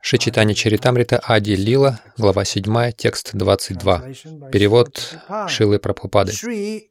Шри 0.00 0.18
Читани 0.20 0.54
Чаритамрита 0.54 1.20
Ади 1.24 1.56
Лила, 1.56 1.98
глава 2.16 2.44
7, 2.44 2.92
текст 2.92 3.34
22. 3.34 3.98
translation 3.98 4.38
by 4.38 4.50
Перевод. 4.52 5.18
Шилы 5.48 5.80
Прабхупады. 5.80 6.30
Шри 6.30 6.90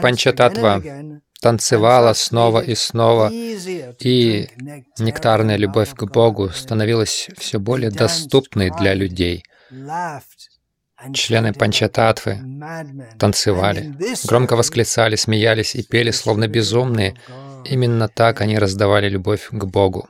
Панчататва 0.00 0.82
танцевала 1.42 2.14
снова 2.14 2.60
и 2.60 2.74
снова, 2.74 3.28
и 3.30 4.48
нектарная 4.98 5.56
любовь 5.56 5.94
к 5.94 6.04
Богу 6.06 6.48
становилась 6.48 7.28
все 7.36 7.58
более 7.58 7.90
доступной 7.90 8.70
для 8.70 8.94
людей. 8.94 9.44
Члены 11.14 11.52
Панчататвы 11.52 12.38
танцевали, 13.18 13.94
громко 14.26 14.56
восклицали, 14.56 15.16
смеялись 15.16 15.74
и 15.74 15.82
пели, 15.82 16.10
словно 16.10 16.46
безумные. 16.46 17.16
Именно 17.64 18.08
так 18.08 18.40
они 18.40 18.58
раздавали 18.58 19.08
любовь 19.08 19.48
к 19.50 19.64
Богу. 19.64 20.08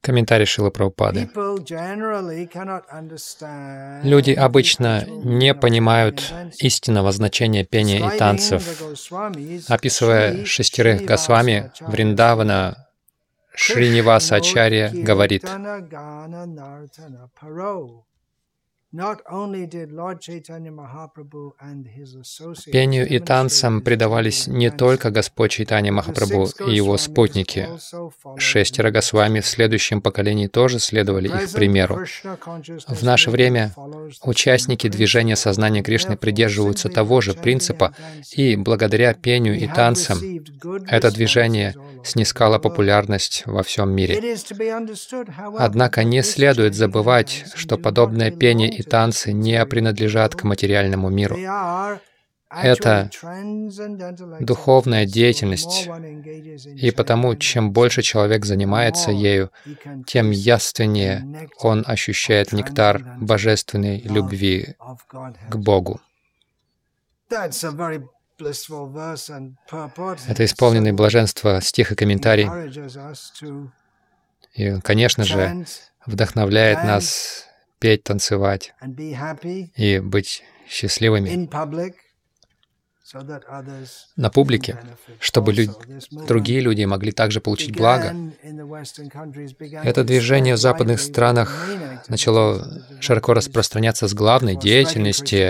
Комментарий 0.00 0.46
Шилы 0.46 0.72
Прабхупады. 0.72 1.30
Люди 4.02 4.32
обычно 4.32 5.04
не 5.06 5.54
понимают 5.54 6.32
истинного 6.58 7.12
значения 7.12 7.64
пения 7.64 8.12
и 8.12 8.18
танцев. 8.18 8.82
Описывая 9.68 10.44
шестерых 10.44 11.04
Госвами, 11.04 11.70
Вриндавана, 11.80 12.88
Шриниваса 13.54 14.36
Ачарья 14.36 14.90
говорит, 14.92 15.44
Пению 22.70 23.08
и 23.08 23.18
танцам 23.18 23.80
предавались 23.80 24.46
не 24.46 24.70
только 24.70 25.10
Господь 25.10 25.50
Чайтанья 25.52 25.92
Махапрабху 25.92 26.64
и 26.64 26.74
его 26.74 26.98
спутники. 26.98 27.68
Шестеро 28.36 28.90
Госвами 28.90 29.40
в 29.40 29.46
следующем 29.46 30.02
поколении 30.02 30.46
тоже 30.46 30.78
следовали 30.78 31.28
их 31.28 31.52
примеру. 31.52 32.04
В 32.88 33.02
наше 33.02 33.30
время 33.30 33.72
Участники 34.24 34.88
движения 34.88 35.36
сознания 35.36 35.82
Кришны 35.82 36.16
придерживаются 36.16 36.88
того 36.88 37.20
же 37.20 37.34
принципа, 37.34 37.94
и 38.32 38.56
благодаря 38.56 39.14
пению 39.14 39.58
и 39.58 39.66
танцам 39.66 40.18
это 40.86 41.10
движение 41.10 41.74
снискало 42.04 42.58
популярность 42.58 43.44
во 43.46 43.62
всем 43.62 43.94
мире. 43.94 44.36
Однако 45.58 46.04
не 46.04 46.22
следует 46.22 46.74
забывать, 46.74 47.44
что 47.54 47.78
подобное 47.78 48.30
пение 48.30 48.68
belong 48.70 48.81
и 48.82 48.90
танцы 48.90 49.32
не 49.32 49.64
принадлежат 49.66 50.34
к 50.34 50.42
материальному 50.44 51.08
миру. 51.08 51.36
Это 52.50 53.10
духовная 54.40 55.06
деятельность, 55.06 55.88
и 56.66 56.90
потому 56.90 57.34
чем 57.36 57.72
больше 57.72 58.02
человек 58.02 58.44
занимается 58.44 59.10
ею, 59.10 59.50
тем 60.06 60.30
яственнее 60.30 61.48
он 61.58 61.82
ощущает 61.86 62.52
нектар 62.52 63.02
божественной 63.20 64.00
любви 64.00 64.76
к 65.48 65.56
Богу. 65.56 66.00
Это 70.28 70.44
исполненный 70.44 70.92
So 70.92 70.94
блаженства 70.94 71.60
стих 71.62 71.92
и 71.92 71.94
комментарий. 71.94 72.48
И, 74.52 74.80
конечно 74.80 75.24
же, 75.24 75.64
вдохновляет 76.04 76.84
нас 76.84 77.46
петь, 77.82 78.04
танцевать 78.04 78.74
и 79.76 79.98
быть 79.98 80.42
счастливыми 80.68 81.48
на 84.16 84.30
публике, 84.30 84.78
чтобы 85.18 85.52
лю- 85.52 85.66
also. 85.66 85.86
This 85.86 86.08
movement 86.12 86.26
другие 86.28 86.60
люди 86.60 86.84
могли 86.84 87.12
также 87.12 87.40
получить 87.40 87.76
благо. 87.76 88.14
Это 89.84 90.04
движение 90.04 90.54
в 90.54 90.58
западных 90.58 91.00
странах 91.00 91.48
начало 92.08 92.46
широко 93.00 93.34
распространяться 93.34 94.06
с 94.06 94.14
главной 94.14 94.56
деятельности 94.56 95.44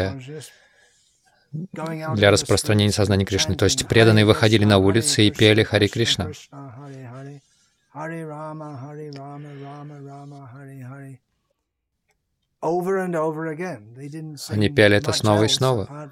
для 2.16 2.30
распространения 2.30 2.92
сознания 2.92 3.26
Кришны. 3.26 3.54
То 3.54 3.66
есть 3.66 3.86
преданные 3.86 4.24
выходили 4.24 4.64
на 4.64 4.78
улицы 4.78 5.26
и 5.26 5.30
пели 5.30 5.62
Хари 5.62 5.86
Кришна. 5.86 6.24
Krishna, 6.30 6.72
Hare 6.78 7.04
Hare, 7.12 7.40
Hare 7.94 8.24
Rama, 8.26 8.68
Hare 8.84 9.10
Rama, 9.12 9.50
Rama 9.62 9.96
Rama, 10.00 10.50
Hare 10.54 10.82
Hare. 10.90 11.18
Они 14.48 14.68
пели 14.68 14.96
это 14.96 15.12
снова 15.12 15.44
и 15.44 15.48
снова. 15.48 16.10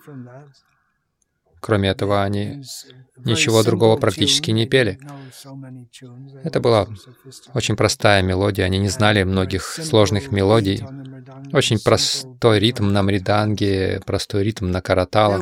Кроме 1.61 1.91
этого, 1.91 2.23
они 2.23 2.63
ничего 3.19 3.63
другого 3.63 3.97
практически 3.97 4.51
не 4.51 4.67
пели. 4.67 4.99
Это 6.43 6.59
была 6.61 6.89
очень 7.55 7.77
простая 7.77 8.23
мелодия, 8.23 8.65
они 8.65 8.79
не 8.79 8.89
знали 8.89 9.23
многих 9.23 9.63
сложных 9.63 10.33
мелодий. 10.33 10.83
Очень 11.53 11.79
простой 11.79 12.59
ритм 12.59 12.93
на 12.93 13.03
мриданге, 13.03 14.01
простой 14.07 14.43
ритм 14.43 14.71
на 14.71 14.81
караталах. 14.81 15.41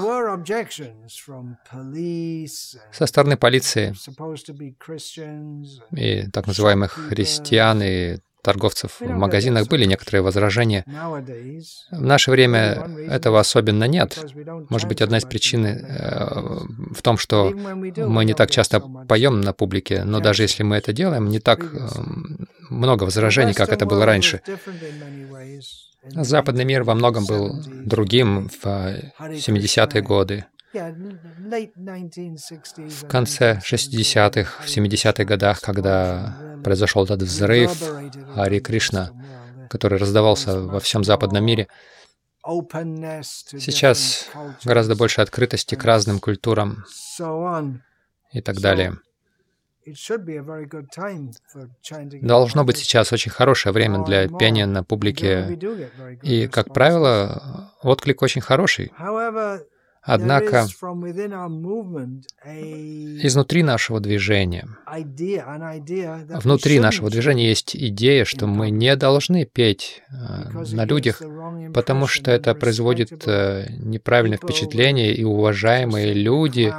Со 2.92 3.06
стороны 3.06 3.36
полиции 3.36 3.94
и 5.92 6.30
так 6.30 6.46
называемых 6.46 6.92
христиан 7.08 7.82
и 7.82 8.18
торговцев 8.48 9.00
в 9.00 9.06
магазинах 9.06 9.68
были 9.68 9.84
некоторые 9.84 10.22
возражения. 10.22 10.82
В 11.90 12.02
наше 12.12 12.30
время 12.30 12.88
этого 13.10 13.40
особенно 13.40 13.84
нет. 13.84 14.18
Может 14.70 14.88
быть, 14.88 15.02
одна 15.02 15.18
из 15.18 15.24
причин 15.24 15.66
э, 15.66 15.74
в 16.98 17.02
том, 17.02 17.18
что 17.18 17.52
мы 18.14 18.24
не 18.24 18.32
так 18.32 18.50
часто 18.50 18.80
поем 18.80 19.42
на 19.42 19.52
публике, 19.52 20.04
но 20.04 20.20
даже 20.20 20.44
если 20.44 20.62
мы 20.62 20.76
это 20.76 20.94
делаем, 20.94 21.28
не 21.28 21.40
так 21.40 21.60
э, 21.62 21.66
много 22.70 23.04
возражений, 23.04 23.52
как 23.52 23.68
это 23.68 23.84
было 23.84 24.06
раньше. 24.06 24.40
Западный 26.04 26.64
мир 26.64 26.84
во 26.84 26.94
многом 26.94 27.26
был 27.26 27.62
другим 27.84 28.48
в 28.48 28.66
э, 28.66 29.12
70-е 29.20 30.00
годы. 30.00 30.46
В 33.02 33.08
конце 33.08 33.60
60-х, 33.62 34.64
в 34.64 34.66
70-х 34.66 35.24
годах, 35.24 35.60
когда 35.60 36.47
произошел 36.68 37.04
этот 37.04 37.22
взрыв 37.22 37.72
Хари 38.34 38.58
Кришна, 38.58 39.10
который 39.70 39.98
раздавался 39.98 40.60
во 40.60 40.80
всем 40.80 41.02
западном 41.02 41.42
мире, 41.42 41.66
сейчас 43.22 44.28
гораздо 44.62 44.94
больше 44.94 45.22
открытости 45.22 45.76
к 45.76 45.84
разным 45.84 46.20
культурам 46.20 46.84
и 48.32 48.42
так 48.42 48.60
далее. 48.60 48.98
Должно 52.20 52.64
быть 52.64 52.76
сейчас 52.76 53.10
очень 53.14 53.30
хорошее 53.30 53.72
время 53.72 54.04
для 54.04 54.28
пения 54.28 54.66
на 54.66 54.84
публике, 54.84 55.58
и, 56.22 56.48
как 56.48 56.74
правило, 56.74 57.72
отклик 57.82 58.20
очень 58.20 58.42
хороший. 58.42 58.92
Однако 60.02 60.66
изнутри 63.22 63.62
нашего 63.62 64.00
движения, 64.00 64.66
внутри 66.42 66.80
нашего 66.80 67.10
движения 67.10 67.48
есть 67.48 67.76
идея, 67.76 68.24
что 68.24 68.46
мы 68.46 68.70
не 68.70 68.96
должны 68.96 69.44
петь 69.44 70.02
э, 70.10 70.14
на 70.72 70.84
людях, 70.84 71.22
потому 71.74 72.06
что 72.06 72.30
это 72.30 72.54
производит 72.54 73.22
э, 73.26 73.66
неправильное 73.78 74.38
впечатление, 74.38 75.14
и 75.14 75.24
уважаемые 75.24 76.14
люди 76.14 76.72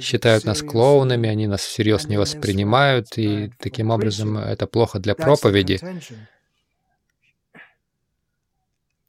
считают 0.00 0.44
нас 0.44 0.62
клоунами, 0.62 1.28
они 1.28 1.46
нас 1.46 1.60
всерьез 1.60 2.08
не 2.08 2.16
воспринимают, 2.16 3.16
и 3.16 3.50
таким 3.58 3.90
образом 3.90 4.38
это 4.38 4.66
плохо 4.66 4.98
для 4.98 5.14
проповеди. 5.14 5.80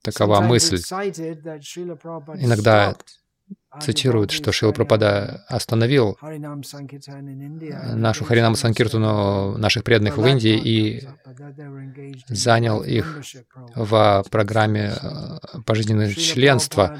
Такова 0.01 0.41
мысль. 0.41 0.77
Иногда 2.37 2.95
цитируют, 3.81 4.31
что 4.31 4.51
Шила 4.51 4.71
Пропада 4.71 5.45
остановил 5.47 6.17
нашу 6.21 8.25
Харинама 8.25 8.55
Санкиртану 8.55 9.57
наших 9.57 9.83
преданных 9.83 10.17
в 10.17 10.25
Индии 10.25 10.57
и 10.57 11.07
занял 12.27 12.83
их 12.83 13.21
в 13.75 14.25
программе 14.31 14.93
э, 15.01 15.59
пожизненного 15.65 16.13
членства. 16.13 16.97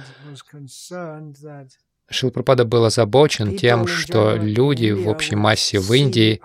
Шила 2.09 2.31
Пропада 2.31 2.65
был 2.65 2.85
озабочен 2.85 3.57
тем, 3.57 3.87
что 3.87 4.35
люди 4.35 4.91
в 4.91 5.07
общей 5.07 5.35
массе 5.35 5.79
в 5.79 5.91
Индии 5.93 6.41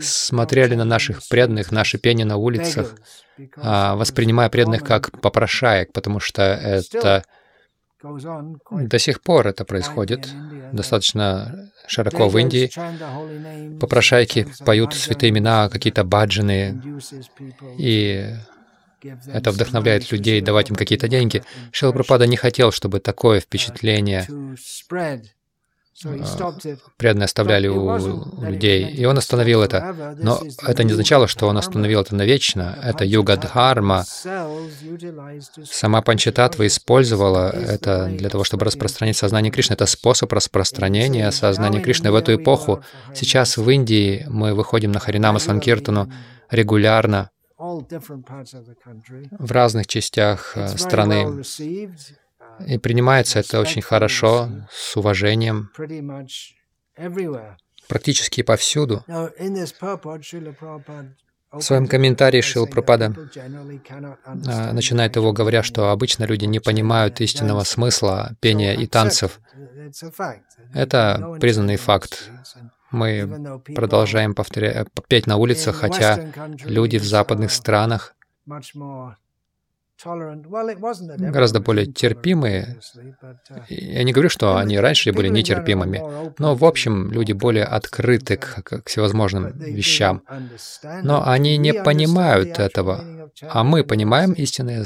смотрели 0.00 0.74
на 0.74 0.84
наших 0.84 1.26
преданных, 1.28 1.70
наши 1.70 1.98
пения 1.98 2.24
на 2.24 2.36
улицах, 2.36 2.94
а, 3.56 3.96
воспринимая 3.96 4.48
преданных 4.48 4.82
как 4.82 5.20
попрошаек, 5.20 5.92
потому 5.92 6.20
что 6.20 6.42
это 6.42 7.24
до 8.02 8.98
сих 8.98 9.22
пор 9.22 9.48
это 9.48 9.64
происходит 9.64 10.28
достаточно 10.72 11.70
широко 11.86 12.28
в 12.28 12.36
Индии. 12.38 12.70
Попрошайки 13.80 14.46
поют 14.64 14.94
святые 14.94 15.30
имена, 15.30 15.68
какие-то 15.68 16.04
баджаны, 16.04 16.80
и 17.78 18.34
это 19.02 19.50
вдохновляет 19.50 20.10
людей 20.10 20.40
давать 20.40 20.70
им 20.70 20.76
какие-то 20.76 21.08
деньги. 21.08 21.42
Шила 21.72 21.92
Прабхупада 21.92 22.26
не 22.26 22.36
хотел, 22.36 22.72
чтобы 22.72 23.00
такое 23.00 23.40
впечатление 23.40 24.26
преданные 26.98 27.24
оставляли 27.24 27.68
у 27.68 27.96
людей, 28.42 28.90
и 28.90 29.04
он 29.06 29.16
остановил 29.16 29.62
это. 29.62 30.14
Но 30.18 30.40
это 30.62 30.84
не 30.84 30.92
означало, 30.92 31.26
что 31.26 31.46
он 31.46 31.56
остановил 31.56 32.02
это 32.02 32.14
навечно. 32.14 32.78
Это 32.82 33.04
юга 33.04 33.36
Дхарма. 33.36 34.04
Сама 35.64 36.02
Панчататва 36.02 36.66
использовала 36.66 37.48
это 37.50 38.06
для 38.06 38.28
того, 38.28 38.44
чтобы 38.44 38.66
распространить 38.66 39.16
сознание 39.16 39.50
Кришны. 39.50 39.72
Это 39.72 39.86
способ 39.86 40.30
распространения 40.32 41.30
сознания 41.30 41.80
Кришны 41.80 42.10
в 42.10 42.14
эту 42.14 42.34
эпоху. 42.34 42.84
Сейчас 43.14 43.56
в 43.56 43.68
Индии 43.70 44.26
мы 44.28 44.54
выходим 44.54 44.92
на 44.92 45.00
Харинама 45.00 45.38
Санкиртану 45.38 46.12
регулярно 46.50 47.30
в 47.58 49.52
разных 49.52 49.86
частях 49.86 50.56
э, 50.56 50.68
страны. 50.76 51.42
И 52.66 52.78
принимается 52.78 53.38
это 53.40 53.60
очень 53.60 53.82
хорошо, 53.82 54.48
с 54.70 54.96
уважением, 54.96 55.70
практически 57.88 58.42
повсюду. 58.42 59.04
В 61.52 61.60
своем 61.62 61.86
комментарии 61.86 62.40
Шил 62.40 62.66
Пропада 62.66 63.14
а, 64.46 64.72
начинает 64.72 65.16
его, 65.16 65.32
говоря, 65.32 65.62
что 65.62 65.90
обычно 65.90 66.24
люди 66.24 66.44
не 66.44 66.60
понимают 66.60 67.20
истинного 67.20 67.64
смысла 67.64 68.36
пения 68.40 68.74
и 68.74 68.86
танцев. 68.86 69.40
Это 70.74 71.36
признанный 71.40 71.76
факт. 71.76 72.30
Мы 72.90 73.60
продолжаем 73.74 74.34
повторять, 74.34 74.88
петь 75.08 75.26
на 75.26 75.36
улицах, 75.36 75.76
хотя 75.76 76.32
люди 76.64 76.98
в 76.98 77.04
западных 77.04 77.50
странах 77.50 78.14
гораздо 80.04 81.60
более 81.60 81.86
терпимые. 81.86 82.78
Я 83.68 84.02
не 84.04 84.12
говорю, 84.12 84.28
что 84.28 84.56
они 84.56 84.78
раньше 84.78 85.12
были 85.12 85.28
нетерпимыми, 85.28 86.02
но, 86.38 86.54
в 86.54 86.64
общем, 86.64 87.10
люди 87.10 87.32
более 87.32 87.64
открыты 87.64 88.36
к, 88.36 88.62
к 88.62 88.82
всевозможным 88.86 89.52
вещам. 89.56 90.22
Но 91.02 91.26
они 91.26 91.56
не 91.56 91.72
понимают 91.72 92.58
этого, 92.58 93.30
а 93.42 93.64
мы 93.64 93.84
понимаем 93.84 94.32
истинный, 94.32 94.84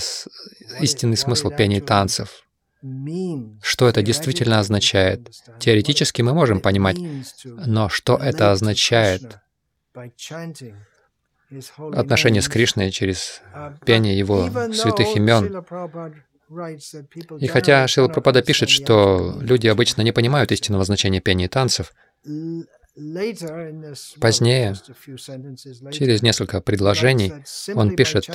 истинный 0.80 1.16
смысл 1.16 1.50
пения 1.50 1.78
и 1.78 1.80
танцев. 1.80 2.44
Что 3.62 3.88
это 3.88 4.02
действительно 4.02 4.58
означает? 4.58 5.30
Теоретически 5.58 6.22
мы 6.22 6.32
можем 6.32 6.60
понимать, 6.60 6.96
но 7.44 7.88
что 7.88 8.16
это 8.16 8.52
означает? 8.52 9.38
отношение 11.92 12.42
с 12.42 12.48
Кришной 12.48 12.90
через 12.90 13.42
пение 13.84 14.16
Его 14.16 14.48
святых 14.72 15.16
имен. 15.16 15.64
И 17.38 17.46
хотя 17.46 17.86
Шила 17.86 18.06
Прабхупада 18.06 18.42
пишет, 18.42 18.70
что 18.70 19.36
люди 19.40 19.68
обычно 19.68 20.02
не 20.02 20.12
понимают 20.12 20.50
истинного 20.52 20.84
значения 20.84 21.20
пения 21.20 21.46
и 21.46 21.48
танцев, 21.48 21.92
позднее, 24.20 24.74
через 25.92 26.22
несколько 26.22 26.60
предложений, 26.60 27.34
он 27.74 27.94
пишет, 27.94 28.28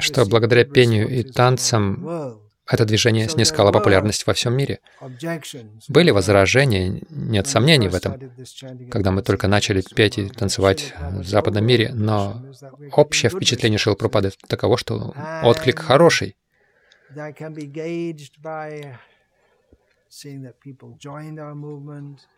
что 0.00 0.24
благодаря 0.26 0.64
пению 0.64 1.08
и 1.08 1.22
танцам 1.24 2.40
это 2.68 2.84
движение 2.84 3.28
снискало 3.28 3.72
популярность 3.72 4.26
во 4.26 4.34
всем 4.34 4.56
мире. 4.56 4.80
Были 5.88 6.10
возражения, 6.10 7.02
нет 7.10 7.46
сомнений 7.46 7.88
в 7.88 7.94
этом, 7.94 8.18
когда 8.90 9.10
мы 9.10 9.22
только 9.22 9.48
начали 9.48 9.82
петь 9.94 10.18
и 10.18 10.28
танцевать 10.28 10.94
в 11.00 11.24
западном 11.24 11.64
мире, 11.66 11.90
но 11.92 12.42
общее 12.92 13.30
впечатление 13.30 13.78
Шилпрапады 13.78 14.32
таково, 14.48 14.78
что 14.78 15.14
отклик 15.42 15.80
хороший. 15.80 16.36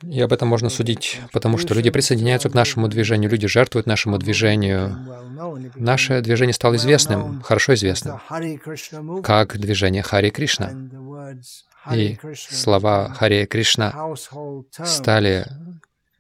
И 0.03 0.21
об 0.21 0.33
этом 0.33 0.49
можно 0.49 0.69
судить, 0.69 1.21
потому 1.33 1.59
что 1.59 1.75
люди 1.75 1.91
присоединяются 1.91 2.49
к 2.49 2.55
нашему 2.55 2.87
движению, 2.87 3.31
люди 3.31 3.49
жертвуют 3.49 3.87
нашему 3.89 4.17
движению. 4.19 4.97
Наше 5.75 6.21
движение 6.21 6.55
стало 6.55 6.77
известным, 6.77 7.43
хорошо 7.43 7.75
известным, 7.75 8.21
как 9.23 9.59
движение 9.59 10.03
Хари 10.03 10.31
Кришна. 10.31 10.71
И 11.93 12.17
слова 12.49 13.09
Хари 13.09 13.45
Кришна 13.47 14.15
стали 14.71 15.45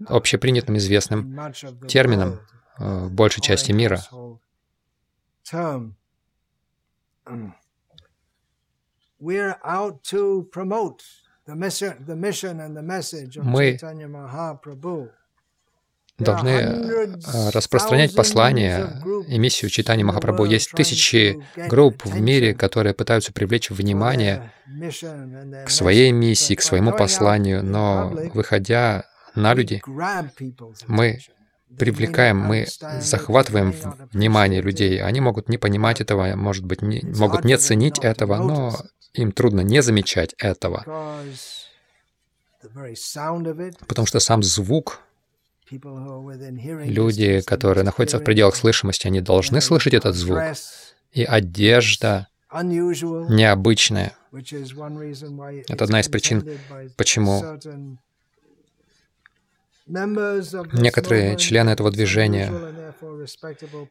общепринятым 0.09 0.77
известным 0.79 1.39
термином 1.87 2.41
э, 2.79 3.05
в 3.06 3.12
большей 3.12 3.43
части 3.43 3.71
мира. 3.71 4.03
We're 9.21 9.56
out 9.65 10.03
to 10.11 10.51
promote 10.53 11.03
мы 13.37 13.79
должны 16.19 16.49
э, 16.49 17.50
распространять 17.50 18.14
послание 18.14 19.02
и 19.26 19.38
миссию 19.38 19.70
читания 19.70 20.05
Махапрабху. 20.05 20.44
Есть 20.44 20.70
тысячи 20.70 21.44
групп 21.69 22.05
в 22.05 22.20
мире, 22.20 22.55
которые 22.55 22.94
пытаются 22.94 23.32
привлечь 23.32 23.70
внимание 23.70 24.52
к 25.67 25.70
своей 25.70 26.12
миссии, 26.12 26.55
к 26.55 26.62
своему 26.62 26.93
посланию, 26.93 27.64
но 27.64 28.12
выходя 28.32 29.05
на 29.35 29.55
людей, 29.55 29.82
мы 30.87 31.19
привлекаем, 31.76 32.38
мы 32.38 32.67
захватываем 33.00 33.75
внимание 34.12 34.62
людей. 34.62 35.02
Они 35.02 35.20
могут 35.20 35.49
не 35.49 35.58
понимать 35.58 36.00
этого, 36.00 36.37
может 36.37 36.64
быть, 36.64 36.82
не, 36.82 37.02
могут 37.19 37.44
не 37.44 37.56
ценить 37.58 37.99
этого, 37.99 38.37
но 38.37 38.76
им 39.14 39.32
трудно 39.32 39.62
не 39.62 39.81
замечать 39.82 40.34
этого, 40.38 40.84
потому 43.87 44.06
что 44.06 44.20
сам 44.20 44.43
звук, 44.43 45.00
люди, 45.70 47.40
которые 47.43 47.84
находятся 47.84 48.19
в 48.19 48.25
пределах 48.25 48.56
слышимости, 48.56 49.06
они 49.06 49.20
должны 49.20 49.61
слышать 49.61 49.94
этот 49.94 50.14
звук. 50.14 50.40
И 51.12 51.25
одежда 51.25 52.28
необычная. 52.52 54.16
Это 55.69 55.84
одна 55.84 56.00
из 56.00 56.08
причин, 56.08 56.58
почему 56.96 57.43
Некоторые 59.86 61.36
члены 61.36 61.70
этого 61.70 61.90
движения 61.90 62.50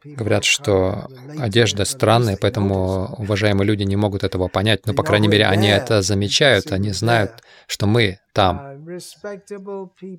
говорят, 0.03 0.43
что 0.43 1.07
одежда 1.37 1.85
странная, 1.85 2.35
поэтому 2.35 3.13
уважаемые 3.17 3.67
люди 3.67 3.83
не 3.83 3.95
могут 3.95 4.23
этого 4.23 4.47
понять. 4.47 4.87
Но, 4.87 4.95
по 4.95 5.03
крайней 5.03 5.27
мере, 5.27 5.45
они 5.45 5.67
это 5.67 6.01
замечают, 6.01 6.71
они 6.71 6.91
знают, 6.91 7.43
что 7.67 7.85
мы 7.85 8.19
там. 8.33 8.87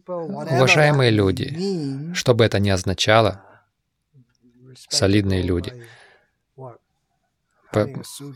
Уважаемые 0.06 1.10
люди, 1.10 2.14
что 2.14 2.34
бы 2.34 2.44
это 2.44 2.60
ни 2.60 2.70
означало, 2.70 3.44
солидные 4.88 5.42
люди, 5.42 5.72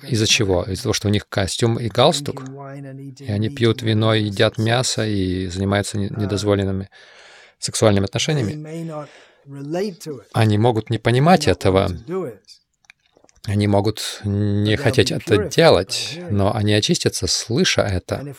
из-за 0.08 0.26
чего? 0.26 0.64
Из-за 0.64 0.82
того, 0.82 0.92
что 0.92 1.06
у 1.06 1.10
них 1.12 1.28
костюм 1.28 1.78
и 1.78 1.86
галстук, 1.88 2.42
и 3.20 3.30
они 3.30 3.48
пьют 3.48 3.82
вино, 3.82 4.14
едят 4.14 4.58
мясо 4.58 5.06
и 5.06 5.46
занимаются 5.46 5.98
недозволенными 5.98 6.88
сексуальными 7.58 8.04
отношениями, 8.04 8.52
они 10.32 10.58
могут 10.58 10.90
не 10.90 10.98
понимать 10.98 11.48
этого, 11.48 11.90
они 13.44 13.66
могут 13.66 14.20
не 14.24 14.76
хотеть 14.76 15.10
это 15.10 15.48
делать, 15.48 16.18
но 16.30 16.54
они 16.54 16.74
очистятся, 16.74 17.26
слыша 17.26 17.82
это. 17.82 18.34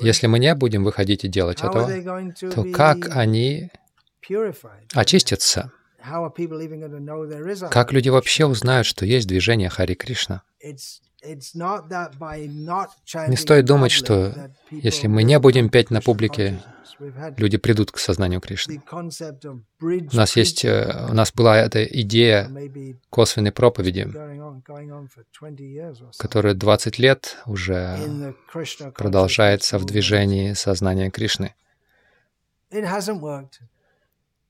Если 0.00 0.26
мы 0.26 0.38
не 0.38 0.54
будем 0.54 0.82
выходить 0.84 1.24
и 1.24 1.28
делать 1.28 1.62
этого, 1.62 1.88
то 2.50 2.64
как 2.72 3.16
они 3.16 3.70
очистятся? 4.92 5.72
Как 7.70 7.92
люди 7.92 8.08
вообще 8.08 8.46
узнают, 8.46 8.86
что 8.86 9.06
есть 9.06 9.28
движение 9.28 9.68
Хари 9.68 9.94
Кришна? 9.94 10.42
Не 13.28 13.36
стоит 13.36 13.64
думать, 13.64 13.92
что 13.92 14.50
если 14.70 15.06
мы 15.06 15.22
не 15.22 15.38
будем 15.38 15.68
петь 15.68 15.90
на 15.90 16.00
публике, 16.00 16.60
люди 17.36 17.58
придут 17.58 17.92
к 17.92 17.98
сознанию 17.98 18.40
Кришны. 18.40 18.82
У 19.80 20.16
нас 20.16 20.36
есть, 20.36 20.64
э, 20.64 21.06
у 21.10 21.14
нас 21.14 21.32
была 21.32 21.58
эта 21.58 21.84
идея 21.84 22.50
косвенной 23.10 23.52
проповеди, 23.52 24.08
которая 26.18 26.54
20 26.54 26.98
лет 26.98 27.36
уже 27.46 28.34
продолжается 28.94 29.78
в 29.78 29.84
движении 29.84 30.52
сознания 30.54 31.10
Кришны. 31.10 31.54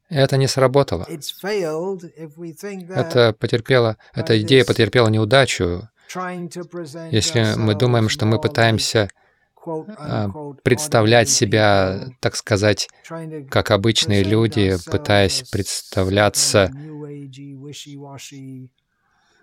Это 0.09 0.37
не 0.37 0.47
сработало. 0.47 1.07
Это 2.95 3.33
потерпело, 3.33 3.97
эта 4.15 4.41
идея 4.43 4.65
потерпела 4.65 5.09
неудачу, 5.09 5.89
если 7.11 7.57
мы 7.57 7.75
думаем, 7.75 8.09
что 8.09 8.27
мы 8.27 8.41
пытаемся 8.41 9.09
а, 9.65 10.29
представлять 10.63 11.29
себя, 11.29 12.09
так 12.21 12.37
сказать, 12.37 12.89
как 13.51 13.71
обычные 13.71 14.25
люди, 14.25 14.77
пытаясь 14.91 15.43
представляться 15.51 16.71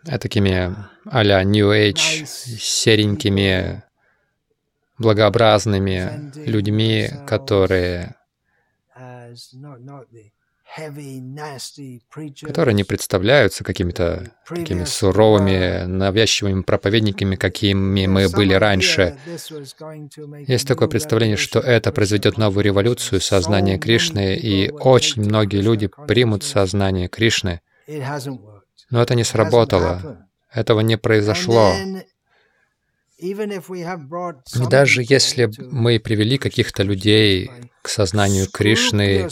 такими 0.04 0.76
а-ля 1.06 1.44
New 1.44 1.72
Age, 1.72 2.26
серенькими 2.26 3.84
благообразными 4.98 6.32
людьми, 6.46 7.10
которые 7.26 8.16
которые 12.42 12.76
не 12.76 12.84
представляются 12.84 13.64
какими-то 13.64 14.32
такими 14.48 14.84
суровыми, 14.84 15.86
навязчивыми 15.86 16.62
проповедниками, 16.62 17.36
какими 17.36 18.06
мы 18.06 18.30
были 18.30 18.54
раньше. 18.54 19.18
Есть 20.48 20.68
такое 20.68 20.88
представление, 20.88 21.38
что 21.38 21.60
это 21.60 21.92
произведет 21.92 22.38
новую 22.38 22.64
революцию 22.64 23.20
сознания 23.20 23.80
Кришны, 23.80 24.36
и 24.36 24.70
очень 24.70 25.24
многие 25.24 25.62
люди 25.62 25.90
примут 26.08 26.44
сознание 26.44 27.08
Кришны. 27.08 27.62
Но 27.88 29.02
это 29.02 29.16
не 29.16 29.24
сработало. 29.24 30.28
Этого 30.52 30.82
не 30.82 30.98
произошло. 30.98 31.74
И 33.18 33.34
даже 34.70 35.04
если 35.04 35.52
мы 35.58 36.00
привели 36.00 36.38
каких-то 36.38 36.84
людей 36.84 37.52
к 37.82 37.90
сознанию 37.90 38.48
Кришны, 38.50 39.28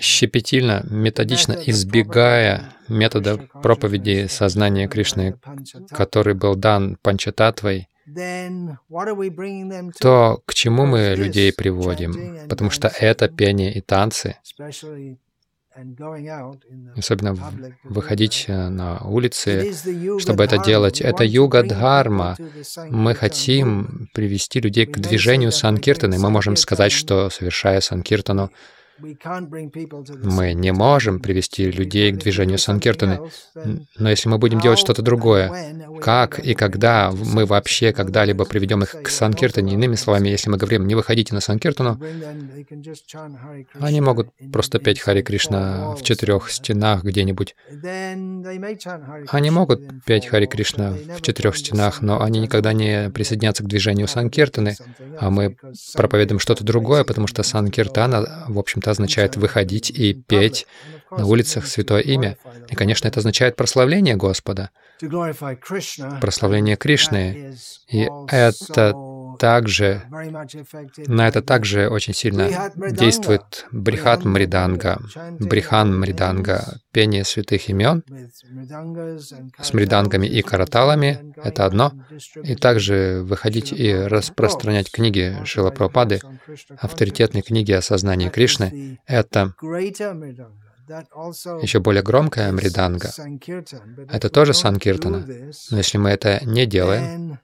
щепетильно, 0.00 0.84
методично 0.90 1.52
избегая 1.66 2.74
метода 2.88 3.38
проповеди 3.62 4.26
сознания 4.28 4.88
Кришны, 4.88 5.38
который 5.90 6.34
был 6.34 6.54
дан 6.54 6.96
Панчататвой, 7.02 7.88
то 10.00 10.40
к 10.46 10.54
чему 10.54 10.86
мы 10.86 11.14
людей 11.16 11.52
приводим? 11.52 12.48
Потому 12.48 12.70
что 12.70 12.88
это 12.88 13.28
пение 13.28 13.74
и 13.74 13.80
танцы, 13.80 14.36
особенно 16.96 17.36
выходить 17.84 18.44
э, 18.48 18.68
на 18.68 18.98
улицы, 18.98 19.72
чтобы 20.18 20.44
это 20.44 20.58
делать. 20.58 21.00
Это 21.00 21.24
юга 21.24 21.62
дхарма. 21.62 22.36
Мы 22.88 23.14
хотим 23.14 24.08
привести 24.14 24.60
людей 24.60 24.86
к 24.86 24.98
движению 24.98 25.52
санкиртаны. 25.52 26.18
Мы 26.18 26.30
можем 26.30 26.56
сказать, 26.56 26.92
что 26.92 27.30
совершая 27.30 27.80
санкиртану, 27.80 28.50
мы 29.00 30.52
не 30.54 30.72
можем 30.72 31.20
привести 31.20 31.70
людей 31.70 32.12
к 32.12 32.18
движению 32.18 32.58
Санкиртаны, 32.58 33.20
но 33.98 34.10
если 34.10 34.28
мы 34.28 34.38
будем 34.38 34.60
делать 34.60 34.78
что-то 34.78 35.02
другое, 35.02 35.74
как 36.00 36.38
и 36.38 36.54
когда 36.54 37.10
мы 37.12 37.46
вообще 37.46 37.92
когда-либо 37.92 38.44
приведем 38.44 38.82
их 38.82 38.94
к 39.02 39.08
Санкиртане, 39.08 39.74
иными 39.74 39.94
словами, 39.94 40.28
если 40.28 40.50
мы 40.50 40.56
говорим, 40.56 40.86
не 40.86 40.94
выходите 40.94 41.34
на 41.34 41.40
Санкиртану, 41.40 42.00
они 43.80 44.00
могут 44.00 44.28
просто 44.52 44.78
петь 44.78 45.00
Хари 45.00 45.22
Кришна 45.22 45.94
в 45.94 46.02
четырех 46.02 46.50
стенах 46.50 47.04
где-нибудь. 47.04 47.54
Они 49.28 49.50
могут 49.50 49.82
петь 50.04 50.26
Хари 50.26 50.46
Кришна 50.46 50.92
в 51.16 51.22
четырех 51.22 51.56
стенах, 51.56 52.02
но 52.02 52.22
они 52.22 52.40
никогда 52.40 52.72
не 52.72 53.10
присоединятся 53.10 53.62
к 53.62 53.66
движению 53.66 54.08
Санкиртаны, 54.08 54.76
а 55.18 55.30
мы 55.30 55.56
проповедуем 55.94 56.38
что-то 56.38 56.64
другое, 56.64 57.04
потому 57.04 57.26
что 57.26 57.42
Санкиртана, 57.42 58.44
в 58.48 58.58
общем-то, 58.58 58.87
это 58.88 58.92
означает 58.92 59.36
выходить 59.36 59.90
и 59.90 60.14
петь 60.14 60.66
на 61.10 61.26
улицах 61.26 61.66
Святое 61.66 62.00
Имя. 62.00 62.38
И, 62.70 62.74
конечно, 62.74 63.06
это 63.06 63.20
означает 63.20 63.54
прославление 63.56 64.16
Господа, 64.16 64.70
прославление 66.20 66.76
Кришны. 66.76 67.54
И 67.88 68.08
это 68.28 68.94
также, 69.38 70.02
на 71.06 71.28
это 71.28 71.42
также 71.42 71.88
очень 71.88 72.14
сильно 72.14 72.70
действует 72.90 73.66
Брихат 73.72 74.24
Мриданга, 74.24 75.00
Брихан 75.38 75.98
Мриданга, 75.98 76.80
пение 76.92 77.24
святых 77.24 77.68
имен 77.68 78.02
с 79.60 79.72
мридангами 79.72 80.26
и 80.26 80.42
караталами— 80.42 81.32
это 81.36 81.64
одно. 81.64 81.92
И 82.42 82.54
также 82.54 83.22
выходить 83.22 83.72
и 83.72 83.94
распространять 83.94 84.90
книги 84.90 85.36
Шила 85.44 85.70
Прабхупады, 85.70 86.20
авторитетные 86.78 87.42
книги 87.42 87.72
о 87.72 87.82
сознании 87.82 88.28
Кришны— 88.28 88.98
это 89.06 89.54
еще 91.62 91.80
более 91.80 92.02
громкая 92.02 92.50
мриданга. 92.50 93.10
Это 94.10 94.30
тоже 94.30 94.54
санкиртана. 94.54 95.26
Но 95.70 95.76
если 95.76 95.98
мы 95.98 96.10
это 96.10 96.40
не 96.44 96.66
делаем, 96.66 97.38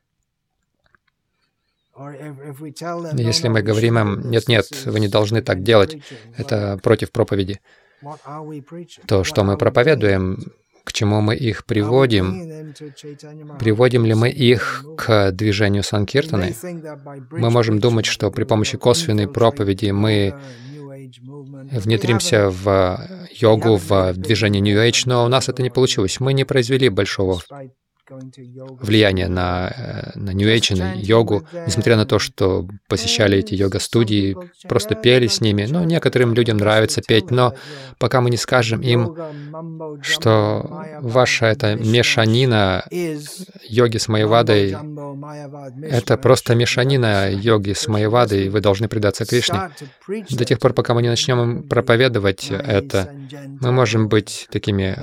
если 3.16 3.48
мы 3.48 3.62
говорим 3.62 3.98
им, 3.98 4.30
нет-нет, 4.30 4.66
вы 4.86 5.00
не 5.00 5.08
должны 5.08 5.42
так 5.42 5.62
делать, 5.62 5.96
это 6.36 6.78
против 6.82 7.12
проповеди, 7.12 7.60
то 9.06 9.24
что 9.24 9.44
мы 9.44 9.56
проповедуем, 9.56 10.38
к 10.84 10.92
чему 10.92 11.20
мы 11.20 11.34
их 11.34 11.64
приводим, 11.64 12.74
приводим 13.58 14.04
ли 14.04 14.14
мы 14.14 14.28
их 14.30 14.84
к 14.96 15.32
движению 15.32 15.82
Санкиртаны, 15.82 16.54
мы 17.30 17.50
можем 17.50 17.78
думать, 17.78 18.06
что 18.06 18.30
при 18.30 18.44
помощи 18.44 18.76
косвенной 18.76 19.28
проповеди 19.28 19.90
мы 19.90 20.34
внедримся 21.72 22.50
в 22.50 22.98
йогу, 23.30 23.76
в 23.76 24.12
движение 24.14 24.60
New 24.60 24.76
Age, 24.76 25.02
но 25.06 25.24
у 25.24 25.28
нас 25.28 25.48
это 25.48 25.62
не 25.62 25.70
получилось. 25.70 26.20
Мы 26.20 26.32
не 26.32 26.44
произвели 26.44 26.88
большого 26.88 27.40
влияние 28.10 29.28
на, 29.28 29.72
э, 29.76 30.18
на 30.18 30.30
New 30.30 30.54
Age, 30.54 30.76
на 30.76 30.92
йогу, 30.94 31.46
несмотря 31.66 31.96
на 31.96 32.04
то, 32.04 32.18
что 32.18 32.68
посещали 32.88 33.38
эти 33.38 33.54
йога-студии, 33.54 34.36
просто 34.68 34.94
пели 34.94 35.26
с 35.26 35.40
ними. 35.40 35.66
Ну, 35.68 35.84
некоторым 35.84 36.34
людям 36.34 36.58
нравится 36.58 37.00
петь, 37.02 37.30
но 37.30 37.54
пока 37.98 38.20
мы 38.20 38.30
не 38.30 38.36
скажем 38.36 38.80
им, 38.82 39.16
что 40.02 40.84
ваша 41.00 41.46
эта 41.46 41.76
мешанина 41.76 42.84
йоги 43.68 43.98
с 43.98 44.08
Майявадой, 44.08 44.76
это 45.82 46.16
просто 46.16 46.54
мешанина 46.54 47.30
йоги 47.30 47.72
с 47.72 47.88
Майявадой, 47.88 48.46
и 48.46 48.48
вы 48.48 48.60
должны 48.60 48.88
предаться 48.88 49.24
Кришне. 49.24 49.70
До 50.30 50.44
тех 50.44 50.58
пор, 50.58 50.72
пока 50.74 50.94
мы 50.94 51.02
не 51.02 51.08
начнем 51.08 51.40
им 51.40 51.62
проповедовать 51.68 52.50
это, 52.50 53.14
мы 53.60 53.72
можем 53.72 54.08
быть 54.08 54.46
такими 54.50 54.96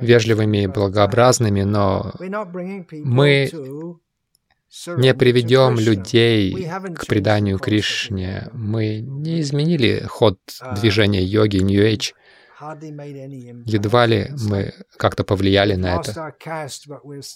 вежливыми 0.00 0.64
и 0.64 0.66
благообразными, 0.66 1.61
но 1.64 2.12
мы 2.90 3.50
не 4.96 5.14
приведем 5.14 5.78
людей 5.78 6.68
к 6.94 7.06
преданию 7.06 7.58
Кришне. 7.58 8.48
Мы 8.52 9.00
не 9.00 9.40
изменили 9.40 10.04
ход 10.08 10.38
движения 10.80 11.22
йоги, 11.22 11.58
New 11.58 11.82
Age. 11.82 12.12
Едва 13.66 14.06
ли 14.06 14.30
мы 14.48 14.72
как-то 14.96 15.24
повлияли 15.24 15.74
на 15.74 15.96
это. 15.96 16.34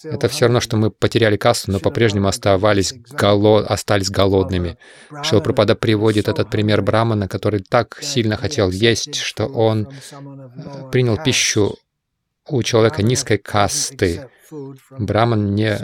Это 0.04 0.28
все 0.28 0.44
равно, 0.44 0.60
что 0.60 0.76
мы 0.76 0.90
потеряли 0.90 1.36
касту, 1.36 1.72
но 1.72 1.80
по-прежнему 1.80 2.28
оставались 2.28 2.94
голо... 3.10 3.66
остались 3.66 4.08
голодными. 4.08 4.78
Шилпрапада 5.22 5.74
приводит 5.74 6.28
этот 6.28 6.48
пример 6.48 6.80
Брамана, 6.82 7.28
который 7.28 7.60
так 7.60 7.98
сильно 8.02 8.36
хотел 8.36 8.70
есть, 8.70 9.16
что 9.16 9.46
он 9.46 9.88
принял 10.92 11.16
пищу 11.22 11.76
у 12.48 12.62
человека 12.62 13.02
низкой 13.02 13.38
касты. 13.38 14.28
Браман 14.90 15.54
не 15.54 15.76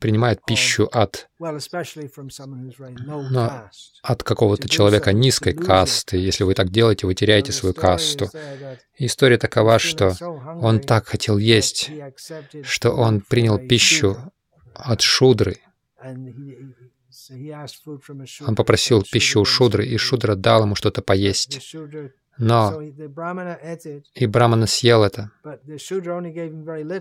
принимает 0.00 0.44
пищу 0.44 0.88
от, 0.90 1.28
но 1.38 1.58
от 4.02 4.22
какого-то 4.24 4.68
человека 4.68 5.12
низкой 5.12 5.52
касты. 5.52 6.16
Если 6.16 6.42
вы 6.42 6.54
так 6.54 6.70
делаете, 6.70 7.06
вы 7.06 7.14
теряете 7.14 7.52
свою 7.52 7.74
касту. 7.74 8.28
История 8.98 9.38
такова, 9.38 9.78
что 9.78 10.16
он 10.60 10.80
так 10.80 11.06
хотел 11.06 11.38
есть, 11.38 11.90
что 12.62 12.90
он 12.90 13.20
принял 13.20 13.58
пищу 13.58 14.16
от 14.74 15.02
шудры. 15.02 15.58
Он 18.46 18.56
попросил 18.56 19.02
пищу 19.02 19.40
у 19.40 19.44
шудры, 19.44 19.86
и 19.86 19.96
шудра 19.96 20.34
дал 20.34 20.62
ему 20.62 20.74
что-то 20.74 21.02
поесть. 21.02 21.74
Но 22.40 22.80
и 24.14 24.26
Брамана 24.26 24.66
съел 24.66 25.04
это. 25.04 25.30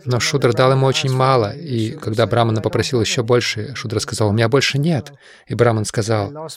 Но 0.05 0.19
Шудра 0.19 0.51
дал 0.51 0.73
ему 0.73 0.85
очень 0.85 1.13
мало, 1.13 1.55
и 1.55 1.91
когда 1.91 2.27
Брамана 2.27 2.61
попросил 2.61 2.99
еще 2.99 3.23
больше, 3.23 3.73
Шудра 3.73 3.99
сказал, 3.99 4.29
«У 4.29 4.33
меня 4.33 4.49
больше 4.49 4.77
нет». 4.77 5.13
И 5.47 5.55
Браман 5.55 5.85
сказал, 5.85 6.49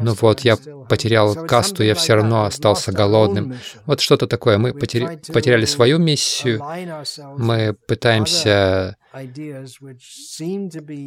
«Ну 0.00 0.14
вот, 0.20 0.40
я 0.40 0.56
потерял 0.88 1.46
касту, 1.46 1.82
я 1.82 1.94
все 1.94 2.14
равно 2.14 2.44
остался 2.44 2.92
голодным». 2.92 3.54
Вот 3.86 4.00
что-то 4.00 4.26
такое. 4.26 4.58
Мы 4.58 4.74
потери... 4.74 5.18
потеряли 5.32 5.64
свою 5.64 5.98
миссию, 5.98 6.62
мы 7.38 7.74
пытаемся 7.86 8.96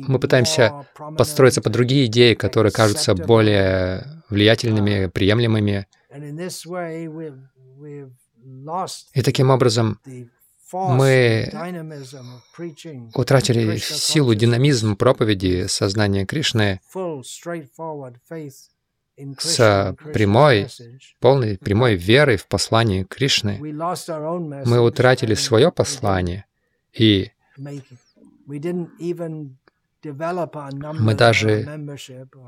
мы 0.08 0.20
пытаемся 0.20 0.86
подстроиться 1.16 1.62
под 1.62 1.74
другие 1.74 2.08
идеи, 2.08 2.34
которые 2.34 2.72
кажутся 2.72 3.14
более 3.14 4.24
влиятельными, 4.30 5.08
приемлемыми. 5.08 5.86
И 9.14 9.22
таким 9.22 9.50
образом 9.50 10.00
мы 10.72 11.50
утратили 13.16 13.78
силу, 13.78 14.36
динамизм 14.36 14.96
проповеди 14.96 15.68
сознания 15.68 16.26
Кришны 16.26 16.82
с 19.38 19.96
прямой, 20.14 20.68
полной 21.20 21.58
прямой 21.58 21.96
верой 21.96 22.38
в 22.38 22.48
послание 22.48 23.04
Кришны. 23.04 23.60
Мы 23.60 24.80
утратили 24.80 25.34
свое 25.34 25.72
послание, 25.72 26.46
и 26.94 27.32
Мы 31.00 31.14
даже 31.16 31.66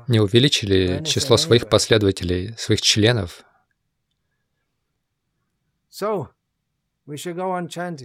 не 0.08 0.20
увеличили 0.20 1.04
число 1.04 1.36
своих 1.36 1.68
последователей, 1.68 2.54
своих 2.56 2.80
членов. 2.80 3.44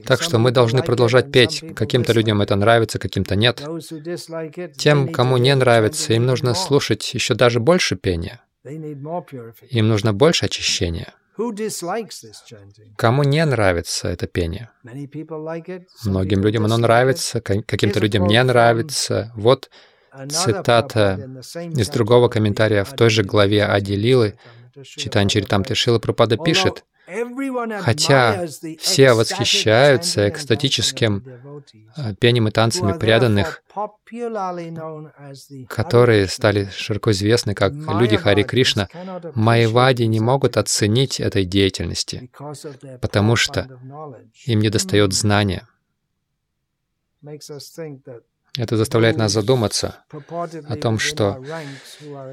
Так 0.06 0.22
что 0.22 0.40
мы 0.40 0.52
должны 0.52 0.84
продолжать 0.84 1.32
петь. 1.32 1.64
Каким-то 1.76 2.14
людям 2.14 2.42
это 2.42 2.56
нравится, 2.56 3.00
каким-то 3.00 3.36
нет. 3.36 3.64
Тем, 4.78 5.12
кому 5.12 5.38
не 5.38 5.56
нравится, 5.56 6.14
им 6.14 6.26
нужно 6.26 6.54
слушать 6.54 7.14
еще 7.14 7.36
даже 7.36 7.60
больше 7.60 7.96
пения. 7.96 8.42
Им 8.66 9.88
нужно 9.88 10.14
больше 10.14 10.46
очищения. 10.48 11.14
Кому 12.96 13.24
не 13.24 13.46
нравится 13.46 14.08
это 14.08 14.28
пение? 14.28 14.72
Многим 16.04 16.42
людям 16.42 16.66
оно 16.66 16.78
нравится, 16.78 17.42
каким-то 17.42 18.00
людям 18.00 18.26
не 18.26 18.44
нравится. 18.44 19.32
Вот 19.36 19.70
цитата 20.30 21.30
из 21.54 21.90
другого 21.90 22.28
комментария 22.28 22.84
в 22.84 22.94
той 22.94 23.12
же 23.12 23.24
главе 23.24 23.66
Ади 23.66 23.94
Лилы, 23.94 24.40
Читан 24.84 25.28
Чаритам 25.28 25.64
Тишила 25.64 26.00
Пропада 26.00 26.38
пишет, 26.38 26.84
Хотя 27.08 28.46
все 28.80 29.14
восхищаются 29.14 30.28
экстатическим 30.28 31.24
э, 31.96 32.16
пением 32.16 32.50
и 32.50 32.52
танцами 32.52 32.98
преданных, 32.98 33.64
которые 35.70 36.28
стали 36.28 36.70
широко 36.76 37.12
известны 37.12 37.56
как 37.56 37.72
люди 37.74 38.18
Хари 38.18 38.44
Кришна, 38.44 38.90
майвади 39.36 40.04
не 40.04 40.20
могут 40.20 40.58
оценить 40.58 41.22
этой 41.22 41.46
деятельности, 41.46 42.30
потому 43.02 43.38
что 43.38 43.70
им 44.46 44.60
недостает 44.60 45.14
знания. 45.14 45.66
Это 48.58 48.76
заставляет 48.76 49.18
нас 49.18 49.32
задуматься 49.32 50.04
о 50.12 50.76
том, 50.76 51.00
что 51.00 51.44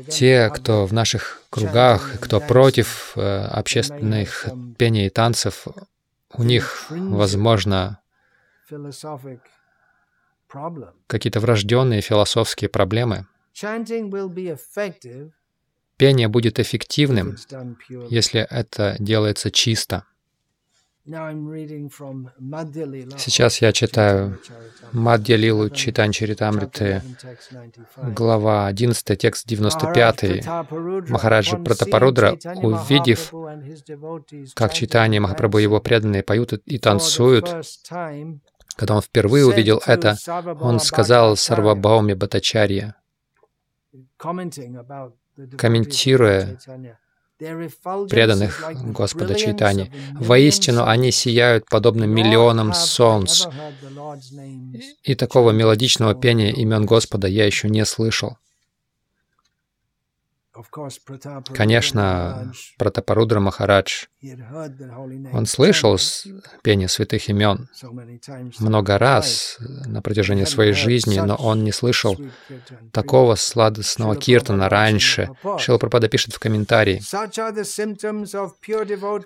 те, 0.08 0.50
кто 0.54 0.86
в 0.86 0.92
наших 0.92 1.42
кругах, 1.50 2.18
кто 2.20 2.40
против 2.40 3.12
э, 3.16 3.44
общественных 3.46 4.46
пений 4.78 5.06
и 5.06 5.10
танцев, 5.10 5.66
у 6.32 6.42
них, 6.42 6.86
возможно, 6.90 8.00
какие-то 11.06 11.40
врожденные 11.40 12.00
философские 12.00 12.70
проблемы. 12.70 13.26
Пение 15.96 16.28
будет 16.28 16.58
эффективным, 16.58 17.36
если 18.08 18.40
это 18.40 18.96
делается 18.98 19.50
чисто. 19.50 20.04
Сейчас 23.18 23.60
я 23.60 23.72
читаю 23.72 24.40
Мадья 24.92 25.36
Лилу 25.36 25.68
Читан 25.68 26.12
Чаритамриты, 26.12 27.02
глава 28.02 28.66
11, 28.68 29.18
текст 29.18 29.46
95. 29.46 30.46
Махараджа 31.10 31.58
Пратапарудра, 31.58 32.38
увидев, 32.56 33.34
как 34.54 34.72
читание 34.72 35.20
Махапрабху 35.20 35.58
его 35.58 35.78
преданные 35.78 36.22
поют 36.22 36.54
и 36.54 36.78
танцуют, 36.78 37.54
когда 38.76 38.94
он 38.96 39.02
впервые 39.02 39.44
увидел 39.44 39.82
это, 39.84 40.16
он 40.58 40.80
сказал 40.80 41.36
Сарвабауме 41.36 42.14
Батачарья, 42.14 42.96
комментируя 45.58 46.58
преданных 48.08 48.62
Господа 48.82 49.34
Чайтани. 49.34 49.92
Воистину, 50.14 50.84
они 50.86 51.10
сияют 51.10 51.64
подобно 51.68 52.04
миллионам 52.04 52.72
солнц. 52.72 53.46
И 55.02 55.14
такого 55.14 55.50
мелодичного 55.50 56.14
пения 56.14 56.52
имен 56.52 56.86
Господа 56.86 57.26
я 57.26 57.46
еще 57.46 57.68
не 57.68 57.84
слышал. 57.84 58.36
Конечно, 61.52 62.52
Пратапарудра 62.78 63.40
Махарадж, 63.40 64.04
он 65.32 65.46
слышал 65.46 65.98
пение 66.62 66.88
святых 66.88 67.28
имен 67.28 67.68
много 68.60 68.98
раз 68.98 69.58
на 69.86 70.00
протяжении 70.00 70.44
своей 70.44 70.72
жизни, 70.72 71.18
но 71.18 71.34
он 71.34 71.64
не 71.64 71.72
слышал 71.72 72.16
такого 72.92 73.34
сладостного 73.34 74.16
киртана 74.16 74.68
раньше. 74.68 75.30
Шила 75.58 75.78
Пропада 75.78 76.08
пишет 76.08 76.34
в 76.34 76.38
комментарии. 76.38 77.02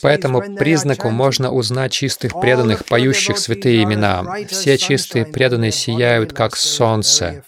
По 0.00 0.08
этому 0.08 0.56
признаку 0.56 1.10
можно 1.10 1.50
узнать 1.52 1.92
чистых 1.92 2.40
преданных, 2.40 2.84
поющих 2.86 3.38
святые 3.38 3.82
имена. 3.82 4.24
Все 4.48 4.78
чистые 4.78 5.26
преданные 5.26 5.72
сияют, 5.72 6.32
как 6.32 6.56
солнце. 6.56 7.44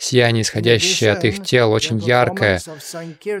Сияние, 0.00 0.42
исходящее 0.42 1.10
от 1.10 1.24
их 1.24 1.42
тел, 1.42 1.72
очень 1.72 1.98
яркое. 1.98 2.60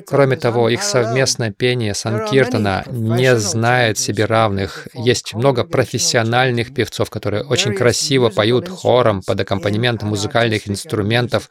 Кроме 0.06 0.36
того, 0.36 0.68
их 0.68 0.82
совместное 0.82 1.52
пение 1.52 1.94
Санкиртана 1.94 2.84
не 2.90 3.36
знает 3.36 3.96
себе 3.96 4.24
равных. 4.24 4.88
Есть 4.92 5.34
много 5.34 5.62
профессиональных 5.62 6.74
певцов, 6.74 7.10
которые 7.10 7.44
очень 7.44 7.74
красиво 7.74 8.28
поют 8.28 8.68
хором 8.68 9.22
под 9.22 9.40
аккомпанемент 9.40 10.02
музыкальных 10.02 10.68
инструментов. 10.68 11.48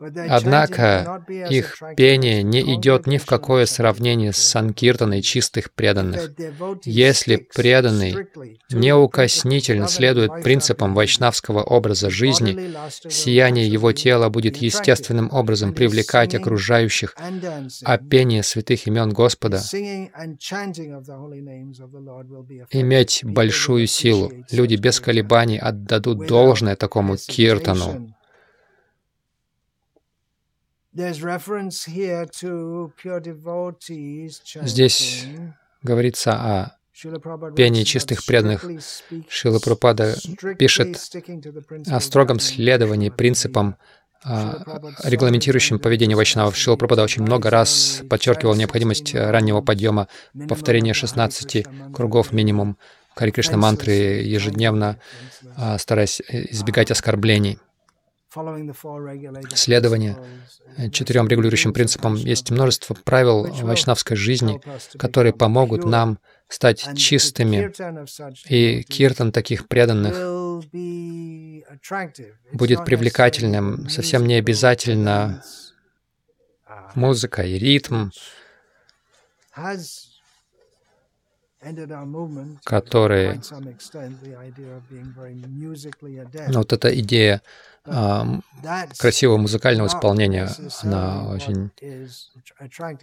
Однако 0.00 1.24
их 1.50 1.76
пение 1.96 2.42
не 2.44 2.60
идет 2.74 3.06
ни 3.06 3.18
в 3.18 3.26
какое 3.26 3.66
сравнение 3.66 4.32
с 4.32 4.36
санкиртаной 4.36 5.22
чистых 5.22 5.72
преданных. 5.72 6.30
Если 6.84 7.36
преданный 7.36 8.28
неукоснительно 8.70 9.88
следует 9.88 10.42
принципам 10.44 10.94
вайшнавского 10.94 11.62
образа 11.62 12.10
жизни, 12.10 12.72
сияние 13.08 13.66
его 13.66 13.92
тела 13.92 14.28
будет 14.28 14.58
естественным 14.58 15.30
образом 15.32 15.74
привлекать 15.74 16.34
окружающих, 16.34 17.16
а 17.84 17.98
пение 17.98 18.44
святых 18.44 18.86
имен 18.86 19.10
Господа 19.10 19.60
иметь 22.70 23.20
большую 23.24 23.86
силу. 23.88 24.32
Люди 24.52 24.76
без 24.76 25.00
колебаний 25.00 25.58
отдадут 25.58 26.26
должное 26.26 26.76
такому 26.76 27.16
киртану. 27.16 28.14
Здесь 34.62 35.26
говорится 35.80 36.32
о 36.32 36.72
пении 37.54 37.84
чистых 37.84 38.26
преданных. 38.26 38.64
Шила 39.28 39.60
Прабхупада 39.60 40.16
пишет 40.58 40.98
о 41.86 42.00
строгом 42.00 42.40
следовании 42.40 43.10
принципам, 43.10 43.76
а, 44.24 44.96
регламентирующим 45.04 45.78
поведение 45.78 46.16
вайшнавов. 46.16 46.56
Шила 46.56 46.74
Прабхупада 46.74 47.04
очень 47.04 47.22
много 47.22 47.48
раз 47.48 48.02
подчеркивал 48.10 48.56
необходимость 48.56 49.14
раннего 49.14 49.60
подъема, 49.60 50.08
повторения 50.48 50.94
16 50.94 51.64
кругов 51.94 52.32
минимум. 52.32 52.76
Хари 53.14 53.30
Кришна 53.30 53.56
мантры 53.56 53.92
ежедневно, 53.92 54.98
а, 55.56 55.78
стараясь 55.78 56.20
избегать 56.20 56.90
оскорблений 56.90 57.60
следование 59.54 60.16
четырем 60.92 61.28
регулирующим 61.28 61.72
принципам. 61.72 62.14
Есть 62.14 62.50
множество 62.50 62.94
правил 62.94 63.46
вайшнавской 63.62 64.16
жизни, 64.16 64.60
которые 64.98 65.32
помогут 65.32 65.84
нам 65.84 66.18
стать 66.48 66.96
чистыми, 66.96 67.72
и 68.48 68.82
киртан 68.82 69.32
таких 69.32 69.68
преданных 69.68 70.16
будет 72.52 72.84
привлекательным. 72.84 73.88
Совсем 73.88 74.26
не 74.26 74.34
обязательно 74.34 75.42
музыка 76.94 77.42
и 77.42 77.58
ритм, 77.58 78.10
которые... 82.64 83.40
Но 86.48 86.58
вот 86.58 86.72
эта 86.72 87.00
идея 87.00 87.42
красивого 88.98 89.38
музыкального 89.38 89.88
исполнения, 89.88 90.50
она 90.82 91.28
очень 91.28 91.70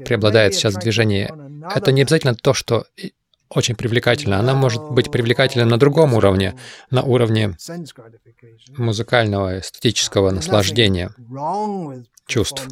преобладает 0.05 0.53
сейчас 0.53 0.75
в 0.75 0.79
движении. 0.79 1.29
Это 1.73 1.91
не 1.91 2.01
обязательно 2.01 2.35
то, 2.35 2.53
что 2.53 2.85
очень 3.49 3.75
привлекательно. 3.75 4.39
Она 4.39 4.53
может 4.53 4.83
быть 4.91 5.11
привлекательна 5.11 5.65
на 5.65 5.77
другом 5.77 6.13
уровне, 6.13 6.55
на 6.89 7.03
уровне 7.03 7.55
музыкального 8.77 9.59
эстетического 9.59 10.31
наслаждения. 10.31 11.11
чувств. 12.27 12.67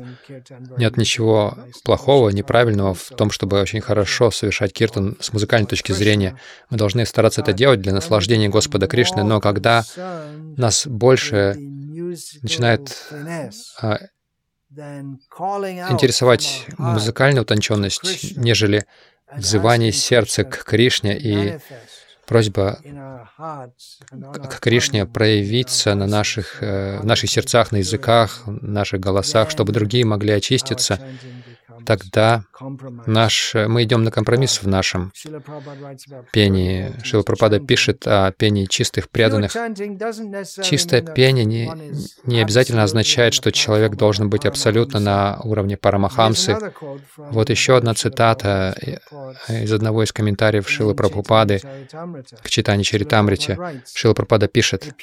Нет 0.78 0.98
ничего 0.98 1.58
плохого, 1.84 2.30
неправильного 2.30 2.94
в 2.94 3.10
том, 3.10 3.30
чтобы 3.30 3.62
очень 3.62 3.82
хорошо 3.82 4.32
совершать 4.32 4.74
киртан 4.74 5.16
с 5.20 5.32
музыкальной 5.32 5.68
точки 5.68 5.92
зрения. 5.92 6.40
Мы 6.70 6.78
должны 6.78 7.06
стараться 7.06 7.42
это 7.42 7.54
делать 7.54 7.82
для 7.82 7.94
наслаждения 7.94 8.50
Господа 8.50 8.88
Кришны, 8.88 9.24
но 9.24 9.40
когда 9.40 9.84
нас 10.58 10.88
больше 10.88 11.56
начинает 12.42 13.12
а, 13.82 14.00
интересовать 15.90 16.66
музыкальная 16.78 17.42
утонченность, 17.42 18.38
нежели 18.38 18.86
взывание 19.36 19.92
сердца 19.92 20.44
к 20.44 20.64
Кришне 20.64 21.18
и 21.18 21.60
просьба 22.26 22.80
к 24.50 24.60
Кришне 24.60 25.06
проявиться 25.06 25.94
на 25.96 26.08
наших, 26.08 26.64
э, 26.64 27.00
в 27.00 27.06
наших 27.06 27.30
сердцах, 27.30 27.72
на 27.72 27.78
языках, 27.78 28.44
наших 28.46 29.00
голосах, 29.00 29.50
чтобы 29.50 29.74
другие 29.74 30.06
могли 30.06 30.32
очиститься, 30.32 31.00
тогда 31.86 32.46
наш, 33.06 33.54
мы 33.54 33.84
идем 33.84 34.04
на 34.04 34.12
компромисс 34.12 34.62
в 34.62 34.68
нашем 34.68 35.12
пении. 36.32 36.94
Шила 37.04 37.24
Пропада 37.24 37.60
пишет 37.60 38.08
о 38.08 38.32
пении 38.32 38.66
чистых 38.66 39.10
преданных. 39.10 39.54
Чистое 40.64 41.02
пение 41.02 41.46
не, 41.46 41.72
не 42.26 42.42
обязательно 42.42 42.84
означает, 42.84 43.34
что 43.34 43.52
человек 43.52 43.96
должен 43.96 44.30
быть 44.30 44.46
абсолютно 44.46 45.00
на 45.00 45.40
уровне 45.44 45.78
Парамахамсы. 45.78 46.58
Вот 47.18 47.50
еще 47.50 47.78
одна 47.78 47.94
цитата 47.94 48.76
из 49.50 49.72
одного 49.72 50.04
из 50.04 50.12
комментариев 50.12 50.70
Шилы 50.70 50.96
Прабхупады 50.96 51.62
к 52.42 52.50
читанию 52.50 52.84
Чаритамрите. 52.84 53.58
Шила 53.94 54.14
Прабхупада 54.14 54.48
пишет, 54.48 54.94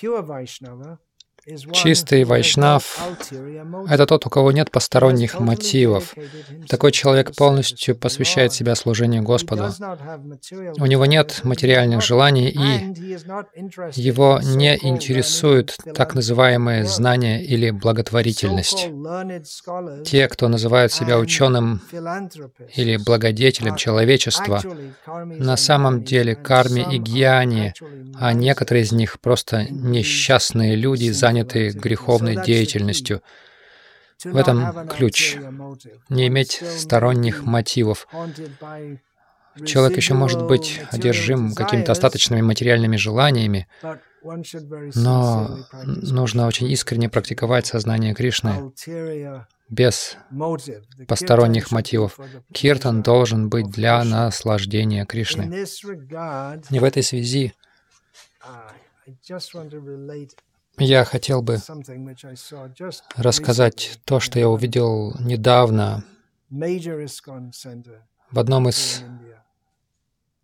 Чистый 1.73 2.25
вайшнав— 2.25 2.99
это 3.89 4.07
тот, 4.07 4.27
у 4.27 4.31
кого 4.31 4.53
нет 4.53 4.71
посторонних 4.71 5.41
мотивов. 5.41 6.15
Такой 6.69 6.93
человек 6.93 7.35
полностью 7.35 7.97
посвящает 7.97 8.53
себя 8.53 8.75
служению 8.75 9.23
Господу. 9.23 9.71
У 10.79 10.87
него 10.87 11.07
нет 11.07 11.41
материальных 11.45 12.03
желаний, 12.03 12.49
и 12.49 12.91
его 13.95 14.41
не 14.43 14.77
интересуют 14.77 15.77
так 15.95 16.15
называемые 16.15 16.85
знания 16.85 17.43
или 17.43 17.71
благотворительность. 17.71 18.89
Те, 20.05 20.29
кто 20.29 20.49
называют 20.49 20.93
себя 20.93 21.19
ученым 21.19 21.81
или 22.75 22.97
благодетелем 22.97 23.77
человечества, 23.77 24.63
на 25.07 25.57
самом 25.57 26.05
деле 26.05 26.35
карми 26.35 26.87
и 26.91 26.99
гьяни, 26.99 27.73
а 28.19 28.33
некоторые 28.33 28.85
из 28.85 28.93
них 28.93 29.21
просто 29.21 29.67
несчастные 29.71 30.77
люди, 30.77 31.11
занятые 31.11 31.40
заняты 31.41 31.71
греховной 31.71 32.43
деятельностью. 32.45 33.23
В 34.25 34.37
этом 34.37 34.89
ключ. 34.89 35.37
Не 36.09 36.29
иметь 36.29 36.63
сторонних 36.79 37.45
мотивов. 37.45 38.07
Человек 39.65 39.97
еще 39.97 40.15
может 40.15 40.47
быть 40.47 40.81
одержим 40.91 41.55
какими-то 41.55 41.93
остаточными 41.93 42.41
материальными 42.41 42.97
желаниями, 42.97 43.67
но 44.95 45.67
нужно 45.85 46.47
очень 46.47 46.71
искренне 46.71 47.09
практиковать 47.09 47.67
сознание 47.67 48.15
Кришны 48.15 48.73
без 49.69 50.17
посторонних 51.09 51.71
мотивов. 51.73 52.19
Киртан 52.53 53.03
должен 53.03 53.49
быть 53.49 53.71
для 53.71 54.05
наслаждения 54.05 55.05
Кришны. 55.07 55.65
И 56.71 56.79
в 56.79 56.85
этой 56.85 57.03
связи 57.03 57.55
я 60.81 61.05
хотел 61.05 61.43
бы 61.43 61.59
рассказать 63.17 64.01
то, 64.05 64.21
что 64.21 64.39
я 64.39 64.49
увидел 64.49 65.15
недавно 65.21 66.05
в 68.31 68.39
одном 68.39 68.69
из 68.69 69.03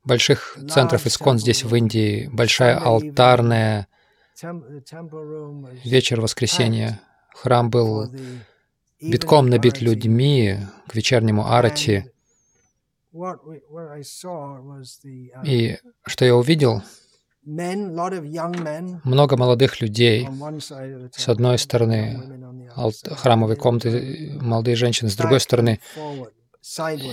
больших 0.04 0.58
центров 0.70 1.06
Искон 1.06 1.38
здесь, 1.38 1.64
в 1.64 1.74
Индии, 1.74 2.28
большая 2.32 2.78
алтарная 2.78 3.88
вечер 5.84 6.20
воскресенья. 6.20 7.00
Храм 7.34 7.70
был 7.70 8.10
битком 9.00 9.48
набит 9.48 9.80
людьми 9.80 10.58
к 10.88 10.94
вечернему 10.94 11.50
арати. 11.50 12.12
И 15.44 15.78
что 16.06 16.24
я 16.24 16.36
увидел— 16.36 16.82
много 19.04 19.36
молодых 19.36 19.80
людей. 19.80 20.28
С 21.16 21.28
одной 21.28 21.58
стороны 21.58 22.70
храмовой 23.16 23.56
комнаты 23.56 24.36
молодые 24.40 24.76
женщины, 24.76 25.08
с 25.08 25.16
другой 25.16 25.40
стороны 25.40 25.80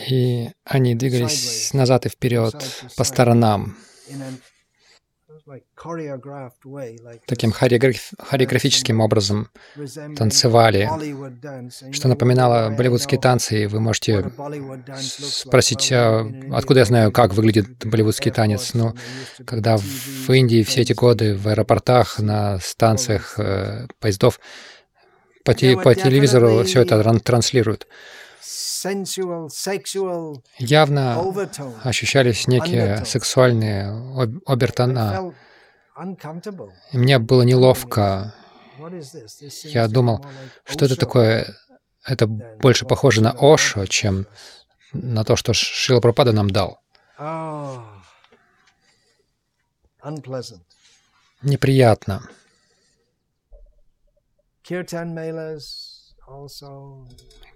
и 0.09 0.49
они 0.65 0.95
двигались 0.95 1.73
назад 1.73 2.07
и 2.07 2.09
вперед 2.09 2.55
по 2.97 3.03
сторонам 3.03 3.77
таким 7.25 7.51
хореографическим 7.51 9.01
образом 9.01 9.49
танцевали, 10.15 10.89
что 11.91 12.07
напоминало 12.07 12.69
болливудские 12.75 13.19
танцы. 13.19 13.63
И 13.63 13.67
вы 13.67 13.79
можете 13.79 14.31
спросить, 14.97 15.91
а 15.91 16.25
откуда 16.51 16.81
я 16.81 16.85
знаю, 16.85 17.11
как 17.11 17.33
выглядит 17.33 17.85
болливудский 17.85 18.31
танец. 18.31 18.73
Но 18.73 18.93
ну, 19.39 19.45
когда 19.45 19.77
в 19.77 20.29
Индии 20.29 20.63
все 20.63 20.81
эти 20.81 20.93
годы 20.93 21.35
в 21.35 21.47
аэропортах, 21.47 22.19
на 22.19 22.59
станциях 22.59 23.37
э, 23.37 23.87
поездов 23.99 24.39
по, 25.43 25.53
те, 25.53 25.75
по 25.77 25.93
телевизору 25.93 26.63
все 26.63 26.81
это 26.81 27.19
транслируют. 27.19 27.87
Явно 30.57 31.33
ощущались 31.83 32.47
некие 32.47 33.05
сексуальные 33.05 34.41
обертона. 34.45 35.33
И 36.91 36.97
мне 36.97 37.19
было 37.19 37.43
неловко. 37.43 38.33
Я 39.63 39.87
думал, 39.87 40.25
что 40.65 40.85
это 40.85 40.95
такое? 40.95 41.55
Это 42.05 42.27
больше 42.27 42.85
похоже 42.85 43.21
на 43.21 43.31
Ошо, 43.39 43.85
чем 43.85 44.27
на 44.91 45.23
то, 45.23 45.35
что 45.35 45.53
Шила 45.53 46.01
Пропада 46.01 46.33
нам 46.33 46.49
дал. 46.49 46.79
Ah, 47.17 47.81
Неприятно. 51.41 52.27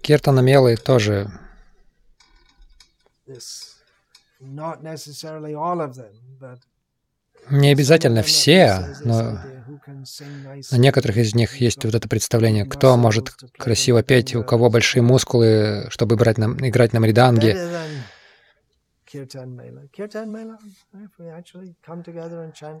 Киртана 0.02 0.40
Мелы 0.40 0.76
тоже 0.76 1.30
не 7.50 7.70
обязательно 7.70 8.22
все, 8.22 8.94
но 9.04 9.40
на 10.70 10.76
некоторых 10.76 11.16
из 11.16 11.34
них 11.34 11.56
есть 11.56 11.84
вот 11.84 11.94
это 11.94 12.08
представление, 12.08 12.64
кто 12.64 12.96
может 12.96 13.30
красиво 13.56 14.02
петь, 14.02 14.34
у 14.34 14.44
кого 14.44 14.70
большие 14.70 15.02
мускулы, 15.02 15.86
чтобы 15.90 16.16
играть 16.16 16.38
на, 16.38 16.46
играть 16.66 16.92
на 16.92 17.00
мриданге. 17.00 17.56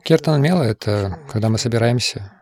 Киртан 0.04 0.42
Мела— 0.42 0.62
это 0.64 1.18
когда 1.30 1.48
мы 1.48 1.56
собираемся, 1.56 2.32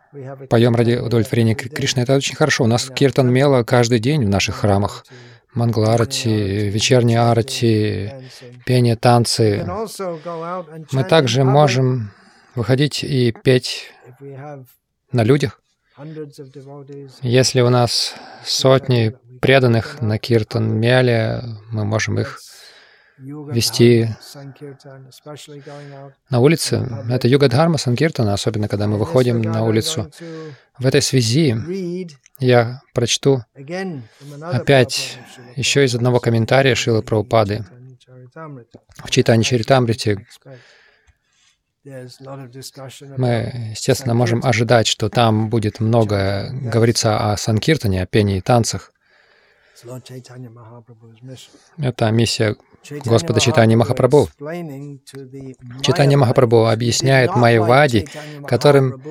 поем 0.49 0.75
ради 0.75 0.95
удовлетворения 0.97 1.55
Кришны. 1.55 2.01
Это 2.01 2.15
очень 2.15 2.35
хорошо. 2.35 2.65
У 2.65 2.67
нас 2.67 2.89
Киртан 2.89 3.31
Мела 3.31 3.63
каждый 3.63 3.99
день 3.99 4.25
в 4.25 4.29
наших 4.29 4.55
храмах. 4.57 5.05
Мангларати, 5.53 6.69
вечерние 6.69 7.19
арати, 7.19 8.11
пение, 8.65 8.97
танцы. 8.97 9.65
Мы 10.91 11.03
также 11.05 11.45
можем 11.45 12.11
выходить 12.55 13.03
и 13.05 13.31
петь 13.31 13.93
на 15.11 15.23
людях. 15.23 15.61
Если 17.21 17.61
у 17.61 17.69
нас 17.69 18.13
сотни 18.43 19.15
преданных 19.39 20.01
на 20.01 20.17
Киртан 20.19 20.77
Меле, 20.77 21.41
мы 21.71 21.85
можем 21.85 22.19
их 22.19 22.39
вести 23.17 24.09
на 26.29 26.39
улице. 26.39 26.87
Это 27.09 27.27
йога 27.27 27.49
дхарма 27.49 27.77
санкиртана, 27.77 28.33
особенно 28.33 28.67
когда 28.67 28.87
мы 28.87 28.97
выходим 28.97 29.41
на 29.41 29.63
улицу. 29.63 30.11
В 30.77 30.85
этой 30.85 31.01
связи 31.01 31.55
я 32.39 32.81
прочту 32.93 33.43
опять 34.41 35.17
еще 35.55 35.85
из 35.85 35.95
одного 35.95 36.19
комментария 36.19 36.75
Шилы 36.75 37.01
Прабхупады 37.01 37.65
в 39.03 39.09
читании 39.09 39.43
Чаритамрити. 39.43 40.25
Мы, 43.17 43.69
естественно, 43.71 44.13
можем 44.13 44.41
ожидать, 44.43 44.87
что 44.87 45.09
там 45.09 45.49
будет 45.49 45.79
много 45.79 46.49
говориться 46.51 47.31
о 47.31 47.37
санкиртане, 47.37 48.03
о 48.03 48.05
пении 48.05 48.37
и 48.37 48.41
танцах. 48.41 48.91
Это 51.77 52.11
миссия 52.11 52.55
Господа 53.05 53.39
Читани 53.39 53.75
Махапрабху. 53.75 54.29
Читани 55.81 56.15
Махапрабху 56.15 56.67
объясняет 56.67 57.35
Майвади, 57.35 58.07
которым 58.45 59.01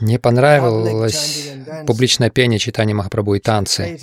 не 0.00 0.18
понравилось 0.18 1.52
публичное 1.86 2.30
пение 2.30 2.58
Читани 2.58 2.92
Махапрабху 2.92 3.34
и 3.34 3.40
танцы. 3.40 3.98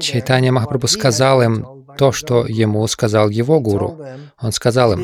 Читани 0.00 0.50
Махапрабху 0.50 0.88
сказал 0.88 1.42
им 1.42 1.86
то, 1.96 2.12
что 2.12 2.46
ему 2.46 2.86
сказал 2.86 3.28
его 3.28 3.60
гуру. 3.60 3.98
Он 4.40 4.52
сказал 4.52 4.94
им, 4.94 5.00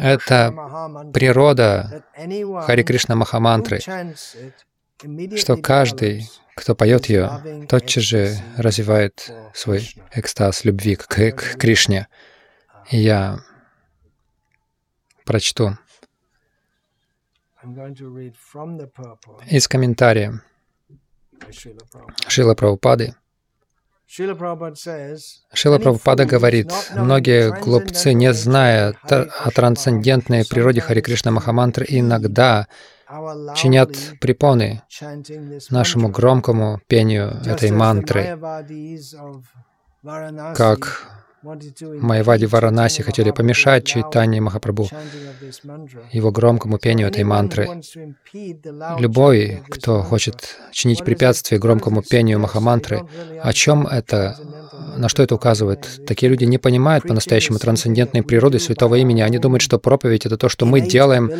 это 0.00 0.54
природа 1.12 2.04
Хари 2.66 2.82
Кришна 2.82 3.14
Махамантры, 3.14 3.80
что 5.36 5.56
каждый, 5.56 6.28
кто 6.54 6.74
поет 6.74 7.06
ее, 7.06 7.66
тотчас 7.68 8.02
же 8.02 8.36
развивает 8.56 9.30
свой 9.54 9.94
экстаз 10.12 10.64
любви 10.64 10.96
к, 10.96 11.06
к 11.06 11.56
Кришне. 11.58 12.08
И 12.90 12.98
я 12.98 13.40
прочту 15.24 15.76
из 19.50 19.68
комментария 19.68 20.40
Шила 22.28 22.54
Прабхупады. 22.54 23.14
Шила 24.06 24.34
Прабхупада 25.78 26.24
говорит, 26.26 26.72
многие 26.94 27.50
глупцы, 27.60 28.12
не 28.12 28.32
зная 28.32 28.94
о 29.02 29.50
трансцендентной 29.50 30.46
природе 30.46 30.80
Хари 30.80 31.00
Кришна 31.00 31.32
Махамантры, 31.32 31.86
иногда 31.88 32.68
чинят 33.54 33.90
препоны 34.20 34.82
нашему 35.70 36.08
громкому 36.08 36.80
пению 36.88 37.40
этой 37.44 37.70
мантры, 37.70 38.38
как 40.54 41.16
Майвади 42.00 42.46
Варанаси 42.46 43.02
хотели 43.02 43.30
помешать 43.30 43.84
читанию 43.84 44.42
Махапрабху, 44.42 44.88
его 46.10 46.32
громкому 46.32 46.78
пению 46.78 47.08
этой 47.08 47.22
мантры. 47.22 47.68
Любой, 48.98 49.62
кто 49.68 50.02
хочет 50.02 50.56
чинить 50.72 51.04
препятствие 51.04 51.60
громкому 51.60 52.02
пению 52.02 52.40
Махамантры, 52.40 53.06
о 53.40 53.52
чем 53.52 53.86
это, 53.86 54.36
на 54.96 55.08
что 55.08 55.22
это 55.22 55.36
указывает? 55.36 56.00
Такие 56.06 56.30
люди 56.30 56.44
не 56.44 56.58
понимают 56.58 57.06
по-настоящему 57.06 57.58
трансцендентной 57.58 58.22
природы 58.22 58.58
святого 58.58 58.96
имени. 58.96 59.20
Они 59.20 59.38
думают, 59.38 59.62
что 59.62 59.78
проповедь— 59.78 60.26
это 60.26 60.36
то, 60.36 60.48
что 60.48 60.66
мы 60.66 60.80
делаем 60.80 61.30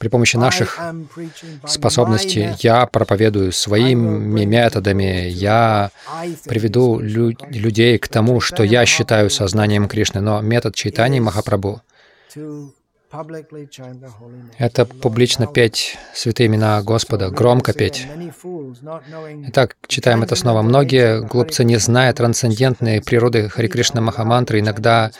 при 0.00 0.08
помощи 0.08 0.36
наших 0.36 0.80
способностей 1.66 2.48
я 2.60 2.86
проповедую 2.86 3.52
своими 3.52 4.46
методами, 4.46 5.28
я 5.28 5.90
приведу 6.46 6.98
лю 6.98 7.36
людей 7.50 7.98
к 7.98 8.08
тому, 8.08 8.40
что 8.40 8.64
я 8.64 8.86
считаю 8.86 9.28
сознанием 9.28 9.88
Кришны. 9.88 10.22
Но 10.22 10.40
метод 10.40 10.74
читания 10.74 11.20
Махапрабху— 11.20 11.82
это 14.58 14.86
публично 14.86 15.46
петь 15.46 15.98
святые 16.14 16.46
имена 16.46 16.82
Господа, 16.82 17.28
громко 17.28 17.74
петь. 17.74 18.06
Итак, 19.48 19.76
читаем 19.86 20.22
это 20.22 20.34
снова. 20.34 20.62
Многие 20.62 21.20
глупцы, 21.20 21.62
не 21.62 21.76
зная 21.76 22.14
трансцендентной 22.14 23.02
природы 23.02 23.50
Хари 23.50 23.68
Кришна 23.68 24.00
Махамантры, 24.00 24.60
иногда 24.60 25.10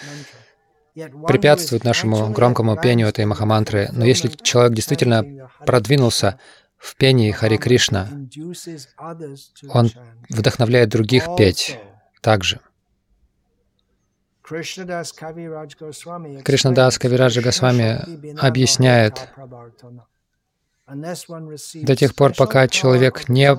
препятствует 0.95 1.85
нашему 1.85 2.31
громкому 2.31 2.77
пению 2.77 3.09
этой 3.09 3.25
махамантры. 3.25 3.89
Но 3.93 4.05
если 4.05 4.29
человек 4.29 4.75
действительно 4.75 5.49
продвинулся 5.65 6.39
в 6.77 6.97
пении 6.97 7.31
Хари 7.31 7.57
Кришна, 7.57 8.09
он 9.69 9.91
вдохновляет 10.29 10.89
других 10.89 11.29
петь 11.37 11.79
также. 12.21 12.61
Кришнадас 14.43 15.13
Кавираджа 16.99 17.41
Госвами 17.41 18.37
объясняет, 18.41 19.29
до 20.89 21.95
тех 21.95 22.15
пор, 22.17 22.35
пока 22.35 22.67
человек 22.67 23.29
не 23.29 23.55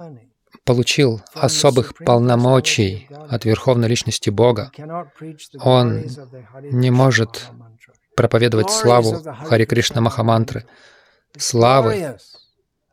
получил 0.71 1.21
особых 1.33 1.93
полномочий 1.95 3.09
от 3.29 3.43
Верховной 3.43 3.89
Личности 3.89 4.29
Бога, 4.29 4.71
он 5.59 6.05
не 6.71 6.91
может 6.91 7.49
проповедовать 8.15 8.69
славу 8.69 9.21
Хари 9.49 9.65
Кришна 9.65 9.99
Махамантры. 9.99 10.65
Славы 11.37 12.17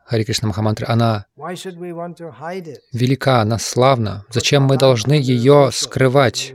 Хари 0.05 0.25
Кришна 0.25 0.49
Махамантры, 0.49 0.87
она 0.89 1.27
велика, 2.93 3.43
она 3.43 3.59
славна. 3.61 4.25
Зачем 4.31 4.65
мы 4.65 4.77
должны 4.77 5.13
ее 5.13 5.71
скрывать? 5.73 6.55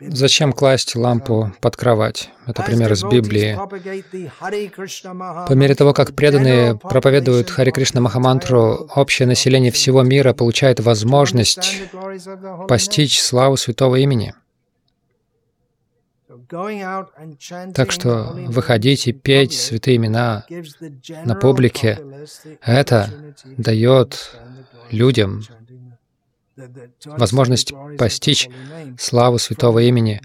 Зачем 0.00 0.52
класть 0.52 0.94
лампу 0.94 1.52
под 1.60 1.76
кровать? 1.76 2.30
Это 2.46 2.62
пример 2.62 2.92
из 2.92 3.02
Библии. 3.02 3.58
По 5.48 5.52
мере 5.54 5.74
того, 5.74 5.92
как 5.92 6.14
преданные 6.14 6.76
проповедуют 6.76 7.50
Хари 7.50 7.72
Кришна 7.72 8.00
Махамантру, 8.00 8.88
общее 8.94 9.26
население 9.26 9.72
всего 9.72 10.02
мира 10.02 10.34
получает 10.34 10.78
возможность 10.78 11.82
постичь 12.68 13.20
славу 13.20 13.56
святого 13.56 13.96
имени. 13.96 14.34
Так 17.74 17.90
что 17.90 18.32
выходить 18.46 19.08
и 19.08 19.12
петь 19.12 19.52
святые 19.52 19.96
имена 19.96 20.46
на 21.24 21.34
публике, 21.34 21.98
это 22.62 23.10
дает 23.56 24.38
людям 24.90 25.42
возможность 27.04 27.72
постичь 27.98 28.48
славу 28.98 29.38
святого 29.38 29.80
имени. 29.80 30.20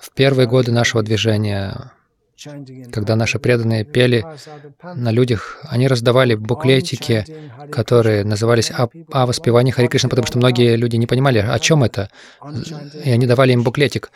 В 0.00 0.10
первые 0.14 0.48
годы 0.48 0.72
нашего 0.72 1.02
движения, 1.02 1.92
когда 2.92 3.14
наши 3.14 3.38
преданные 3.38 3.84
пели 3.84 4.24
на 4.82 5.12
людях, 5.12 5.60
они 5.62 5.86
раздавали 5.86 6.34
буклетики, 6.34 7.24
которые 7.70 8.24
назывались 8.24 8.70
«О, 8.70 8.88
о 9.12 9.26
воспевании 9.26 9.70
Хари 9.70 9.86
Кришны», 9.86 10.08
потому 10.08 10.26
что 10.26 10.38
многие 10.38 10.74
люди 10.74 10.96
не 10.96 11.06
понимали, 11.06 11.38
о 11.38 11.58
чем 11.60 11.84
это. 11.84 12.10
И 13.04 13.10
они 13.10 13.26
давали 13.26 13.52
им 13.52 13.62
буклетик, 13.62 14.10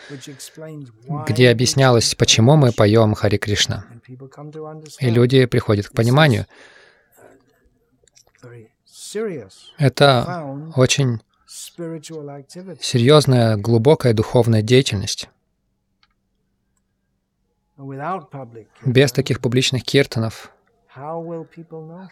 где 1.28 1.50
объяснялось, 1.50 2.16
почему 2.16 2.56
мы 2.56 2.72
поем 2.72 3.14
Хари 3.14 3.36
Кришна. 3.36 3.86
И 4.98 5.10
люди 5.10 5.46
приходят 5.46 5.88
к 5.88 5.92
пониманию. 5.92 6.46
Это 9.78 10.72
очень 10.74 11.20
серьезная, 12.80 13.56
глубокая 13.56 14.12
духовная 14.12 14.62
деятельность. 14.62 15.28
Без 18.84 19.12
таких 19.12 19.40
публичных 19.40 19.84
киртанов, 19.84 20.50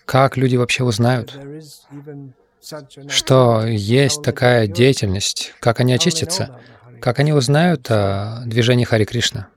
как 0.04 0.36
люди 0.36 0.56
вообще 0.56 0.84
узнают, 0.84 1.38
что 3.08 3.66
есть 3.66 4.22
такая 4.22 4.66
деятельность, 4.66 5.54
как 5.60 5.80
они 5.80 5.94
очистятся, 5.94 6.60
как 7.00 7.18
они 7.18 7.32
узнают 7.32 7.90
о 7.90 8.42
движении 8.46 8.84
Хари 8.84 9.04
Кришна? 9.04 9.48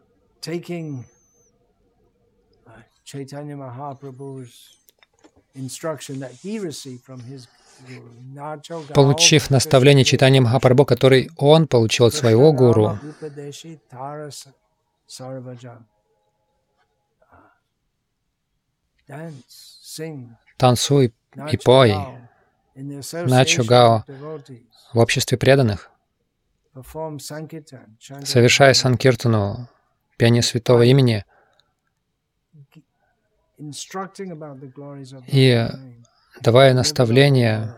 Получив 8.94 9.50
наставление 9.50 10.04
читанием 10.04 10.44
Махапрабху, 10.44 10.86
который 10.86 11.30
он 11.38 11.68
получил 11.68 12.08
от 12.08 12.14
своего 12.14 12.52
гуру, 12.54 13.00
танцуй 20.58 21.14
и 21.52 21.58
пой. 21.58 21.96
На 22.76 23.44
Чугао 23.46 24.04
в 24.94 25.00
обществе 25.00 25.38
преданных, 25.38 25.90
совершая 28.24 28.74
санкиртану, 28.74 29.68
пение 30.18 30.44
святого 30.44 30.84
имени— 30.84 31.26
и 35.28 35.68
давая 36.42 36.74
наставления 36.74 37.76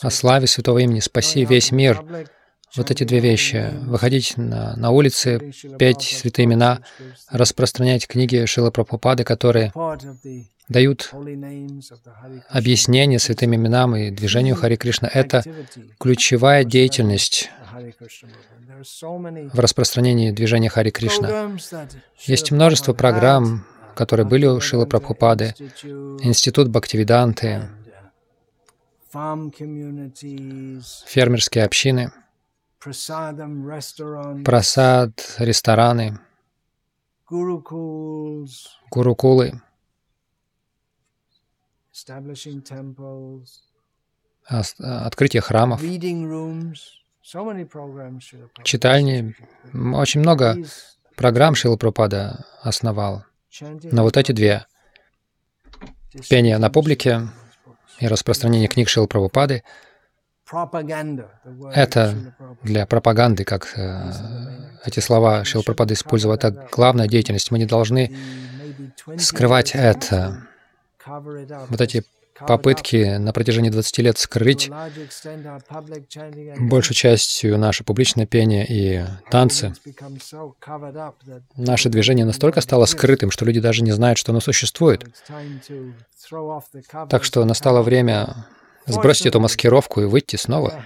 о 0.00 0.10
славе 0.10 0.46
святого 0.46 0.78
имени, 0.78 1.00
спаси 1.00 1.44
весь 1.44 1.70
мир. 1.70 2.04
Вот 2.74 2.90
эти 2.90 3.04
две 3.04 3.20
вещи. 3.20 3.72
Выходить 3.82 4.36
на, 4.36 4.76
на 4.76 4.90
улицы, 4.90 5.52
петь 5.78 6.02
святые 6.02 6.46
имена, 6.46 6.80
распространять 7.30 8.06
книги 8.06 8.44
Шила 8.44 8.70
Прабхупады, 8.70 9.24
которые 9.24 9.72
дают 10.68 11.12
объяснение 12.48 13.18
святым 13.20 13.54
именам 13.54 13.94
и 13.94 14.10
движению 14.10 14.56
Хари 14.56 14.76
Кришна. 14.76 15.08
Это 15.12 15.44
ключевая 16.00 16.64
деятельность 16.64 17.50
в 19.52 19.58
распространении 19.58 20.32
движения 20.32 20.68
Хари 20.68 20.90
Кришна. 20.90 21.52
Есть 22.24 22.50
множество 22.50 22.92
программ, 22.92 23.64
которые 23.96 24.26
были 24.26 24.46
у 24.46 24.60
Шилы 24.60 24.86
Прабхупады, 24.86 25.54
Институт 26.22 26.68
Бхактивиданты, 26.68 27.68
фермерские 31.06 31.64
общины, 31.64 32.12
просад, 34.44 35.34
рестораны, 35.38 36.18
гурукулы, 38.90 39.60
открытие 44.78 45.40
храмов, 45.40 45.80
читальни. 48.62 49.34
Очень 49.94 50.20
много 50.20 50.56
программ 51.16 51.54
Шила 51.54 51.76
Прабхупада 51.76 52.44
основал. 52.62 53.24
Но 53.60 54.02
вот 54.02 54.16
эти 54.16 54.32
две— 54.32 54.66
пение 56.28 56.58
на 56.58 56.70
публике 56.70 57.28
и 58.00 58.06
распространение 58.08 58.68
книг 58.68 58.88
Шил 58.88 59.06
Прабхупады— 59.06 59.62
это 61.74 62.34
для 62.62 62.86
пропаганды, 62.86 63.44
как 63.44 63.72
э, 63.76 64.12
эти 64.84 65.00
слова 65.00 65.44
Шилпрапада 65.44 65.94
использовал. 65.94 66.36
Это 66.36 66.68
главная 66.70 67.08
деятельность. 67.08 67.50
Мы 67.50 67.58
не 67.58 67.66
должны 67.66 68.16
скрывать 69.18 69.72
это. 69.74 70.46
Вот 71.04 71.80
эти 71.80 72.04
попытки 72.40 73.16
на 73.16 73.32
протяжении 73.32 73.70
20 73.70 73.98
лет 73.98 74.18
скрыть 74.18 74.70
большей 76.58 76.94
частью 76.94 77.58
наше 77.58 77.84
публичное 77.84 78.26
пение 78.26 78.66
и 78.68 79.04
танцы. 79.30 79.72
Наше 81.56 81.88
движение 81.88 82.24
настолько 82.24 82.60
стало 82.60 82.86
скрытым, 82.86 83.30
что 83.30 83.44
люди 83.44 83.60
даже 83.60 83.82
не 83.82 83.92
знают, 83.92 84.18
что 84.18 84.32
оно 84.32 84.40
существует. 84.40 85.04
Так 87.08 87.24
что 87.24 87.44
настало 87.44 87.82
время 87.82 88.46
сбросить 88.86 89.26
эту 89.26 89.40
маскировку 89.40 90.00
и 90.00 90.04
выйти 90.04 90.36
снова. 90.36 90.82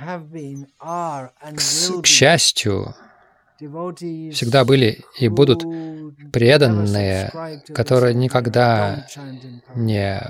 К, 0.79 2.03
к 2.03 2.07
счастью, 2.07 2.95
всегда 3.61 4.64
были 4.64 5.05
и 5.18 5.29
будут 5.29 5.64
преданные, 6.33 7.31
которые 7.75 8.14
никогда 8.14 9.07
не 9.75 10.20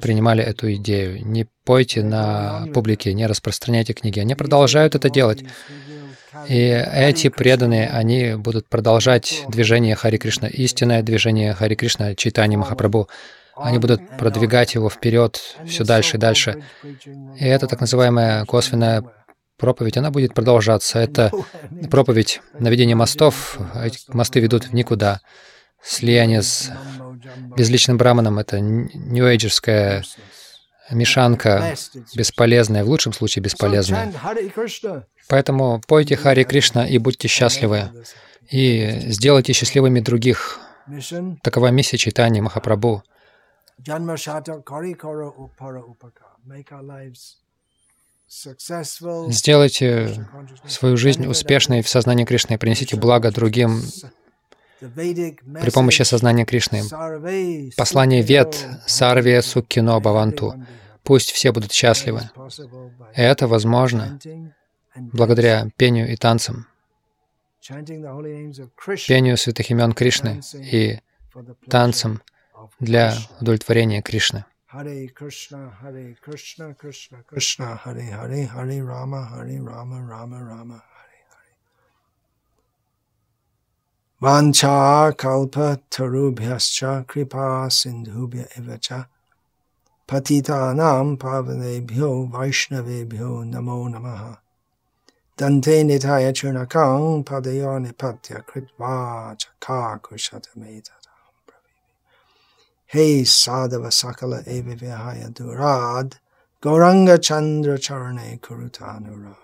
принимали 0.00 0.42
эту 0.42 0.72
идею. 0.74 1.24
Не 1.26 1.46
пойте 1.64 2.02
на 2.02 2.66
публике, 2.72 3.12
не 3.14 3.26
распространяйте 3.26 3.92
книги. 3.92 4.20
Они 4.20 4.34
продолжают 4.34 4.94
это 4.94 5.10
делать. 5.10 5.44
И 6.48 6.56
эти 6.56 7.28
преданные, 7.28 7.88
они 7.88 8.34
будут 8.36 8.68
продолжать 8.68 9.44
движение 9.48 9.96
Хари 9.96 10.16
Кришна, 10.16 10.48
истинное 10.48 11.02
движение 11.02 11.54
Хари 11.54 11.74
Кришна, 11.74 12.14
читание 12.14 12.58
Махапрабху. 12.58 13.08
Они 13.56 13.78
будут 13.78 14.00
продвигать 14.16 14.74
его 14.74 14.88
вперед 14.88 15.40
все 15.66 15.84
дальше 15.84 16.16
и 16.16 16.20
дальше. 16.20 16.62
И 17.38 17.44
это 17.44 17.66
так 17.66 17.80
называемая 17.80 18.44
косвенная 18.46 19.04
проповедь, 19.60 19.96
она 19.96 20.10
будет 20.10 20.34
продолжаться. 20.34 20.98
Это 20.98 21.30
проповедь 21.90 22.40
наведения 22.58 22.96
мостов. 22.96 23.58
Эти 23.74 23.98
мосты 24.08 24.40
ведут 24.40 24.64
в 24.64 24.72
никуда. 24.72 25.20
Слияние 25.82 26.42
с 26.42 26.70
безличным 27.56 27.96
браманом— 27.96 28.38
это 28.40 28.60
нью-эйджерская 28.60 30.04
мешанка, 30.90 31.74
бесполезная, 32.14 32.84
в 32.84 32.88
лучшем 32.88 33.12
случае 33.12 33.42
бесполезная. 33.42 34.12
Поэтому 35.28 35.80
пойте 35.86 36.16
Хари 36.16 36.44
Кришна 36.44 36.86
и 36.86 36.98
будьте 36.98 37.28
счастливы. 37.28 37.90
И 38.50 38.98
сделайте 39.06 39.52
счастливыми 39.52 40.00
других. 40.00 40.58
Такова 41.42 41.68
миссия 41.68 41.98
читания 41.98 42.42
Махапрабху. 42.42 43.02
Сделайте 48.30 50.28
свою 50.66 50.96
жизнь 50.96 51.26
успешной 51.26 51.82
в 51.82 51.88
сознании 51.88 52.24
Кришны, 52.24 52.58
принесите 52.58 52.96
благо 52.96 53.32
другим 53.32 53.82
при 54.78 55.70
помощи 55.70 56.02
сознания 56.02 56.44
Кришны. 56.44 56.82
Послание 57.76 58.22
Вед 58.22 58.68
Сарве 58.86 59.42
Суккино 59.42 59.98
Баванту. 59.98 60.54
Пусть 61.02 61.32
все 61.32 61.50
будут 61.50 61.72
счастливы. 61.72 62.30
И 63.16 63.20
это 63.20 63.48
возможно 63.48 64.18
благодаря 64.94 65.68
пению 65.76 66.12
и 66.12 66.16
танцам, 66.16 66.68
пению 69.08 69.36
святых 69.36 69.70
имен 69.70 69.92
Кришны 69.92 70.40
и 70.54 71.00
танцам 71.68 72.22
для 72.78 73.14
удовлетворения 73.40 74.02
Кришны. 74.02 74.44
Hare 74.72 75.08
Krishna, 75.08 75.68
Hare 75.82 76.14
Krishna, 76.22 76.72
Krishna 76.74 77.18
Krishna, 77.26 77.74
Hare 77.74 78.02
Hare, 78.02 78.46
Hare 78.46 78.84
Rama, 78.84 79.24
Hare 79.24 79.60
Rama, 79.60 80.00
Rama 80.00 80.44
Rama, 80.44 80.80
Hare 80.94 81.22
Hare. 81.28 81.56
Vancha 84.22 85.12
kalpa 85.16 85.80
tarubhyascha 85.90 87.04
kripa 87.04 87.66
sindhubhya 87.68 88.46
evacha 88.56 89.06
patitanam 90.06 91.18
pavanebhyo 91.18 92.30
vaishnavebhyo 92.30 93.44
namo 93.50 93.88
namaha. 93.90 94.38
Dante 95.36 95.82
nitaya 95.82 96.32
churnakang 96.32 97.24
padayo 97.24 97.80
nipatya 97.84 98.44
kritva 98.46 99.36
chakha 99.36 99.98
kushatameta. 100.00 100.99
Hey 102.92 103.22
Sadhava 103.22 103.86
Sakala 103.86 104.42
Eva 104.48 104.74
Vihaya 104.74 105.32
Durad 105.32 106.14
Gauranga 106.60 107.22
Chandra 107.22 107.78
Charane 107.78 108.40
Kurutanuraga 108.40 109.36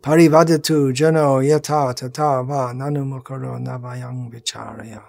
Parivadatu 0.00 0.94
Jano 0.94 1.44
Yata 1.44 1.94
Tata 1.94 2.42
Va 2.42 2.72
Nanumakaro 2.72 3.60
Navayang 3.62 4.32
Vicharayama 4.32 5.02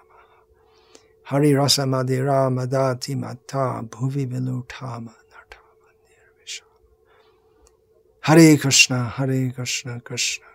Hari 1.23 1.53
Rasa 1.53 1.83
Madira 1.83 2.51
Madati 2.51 3.17
Mata 3.17 3.81
Bhuvi 3.87 4.27
Vilutama 4.27 5.13
Nartama 5.31 5.87
Nirvisha 6.03 6.63
Hare 8.19 8.57
Krishna 8.57 9.05
Hare 9.05 9.49
Krishna 9.51 10.01
Krishna 10.01 10.50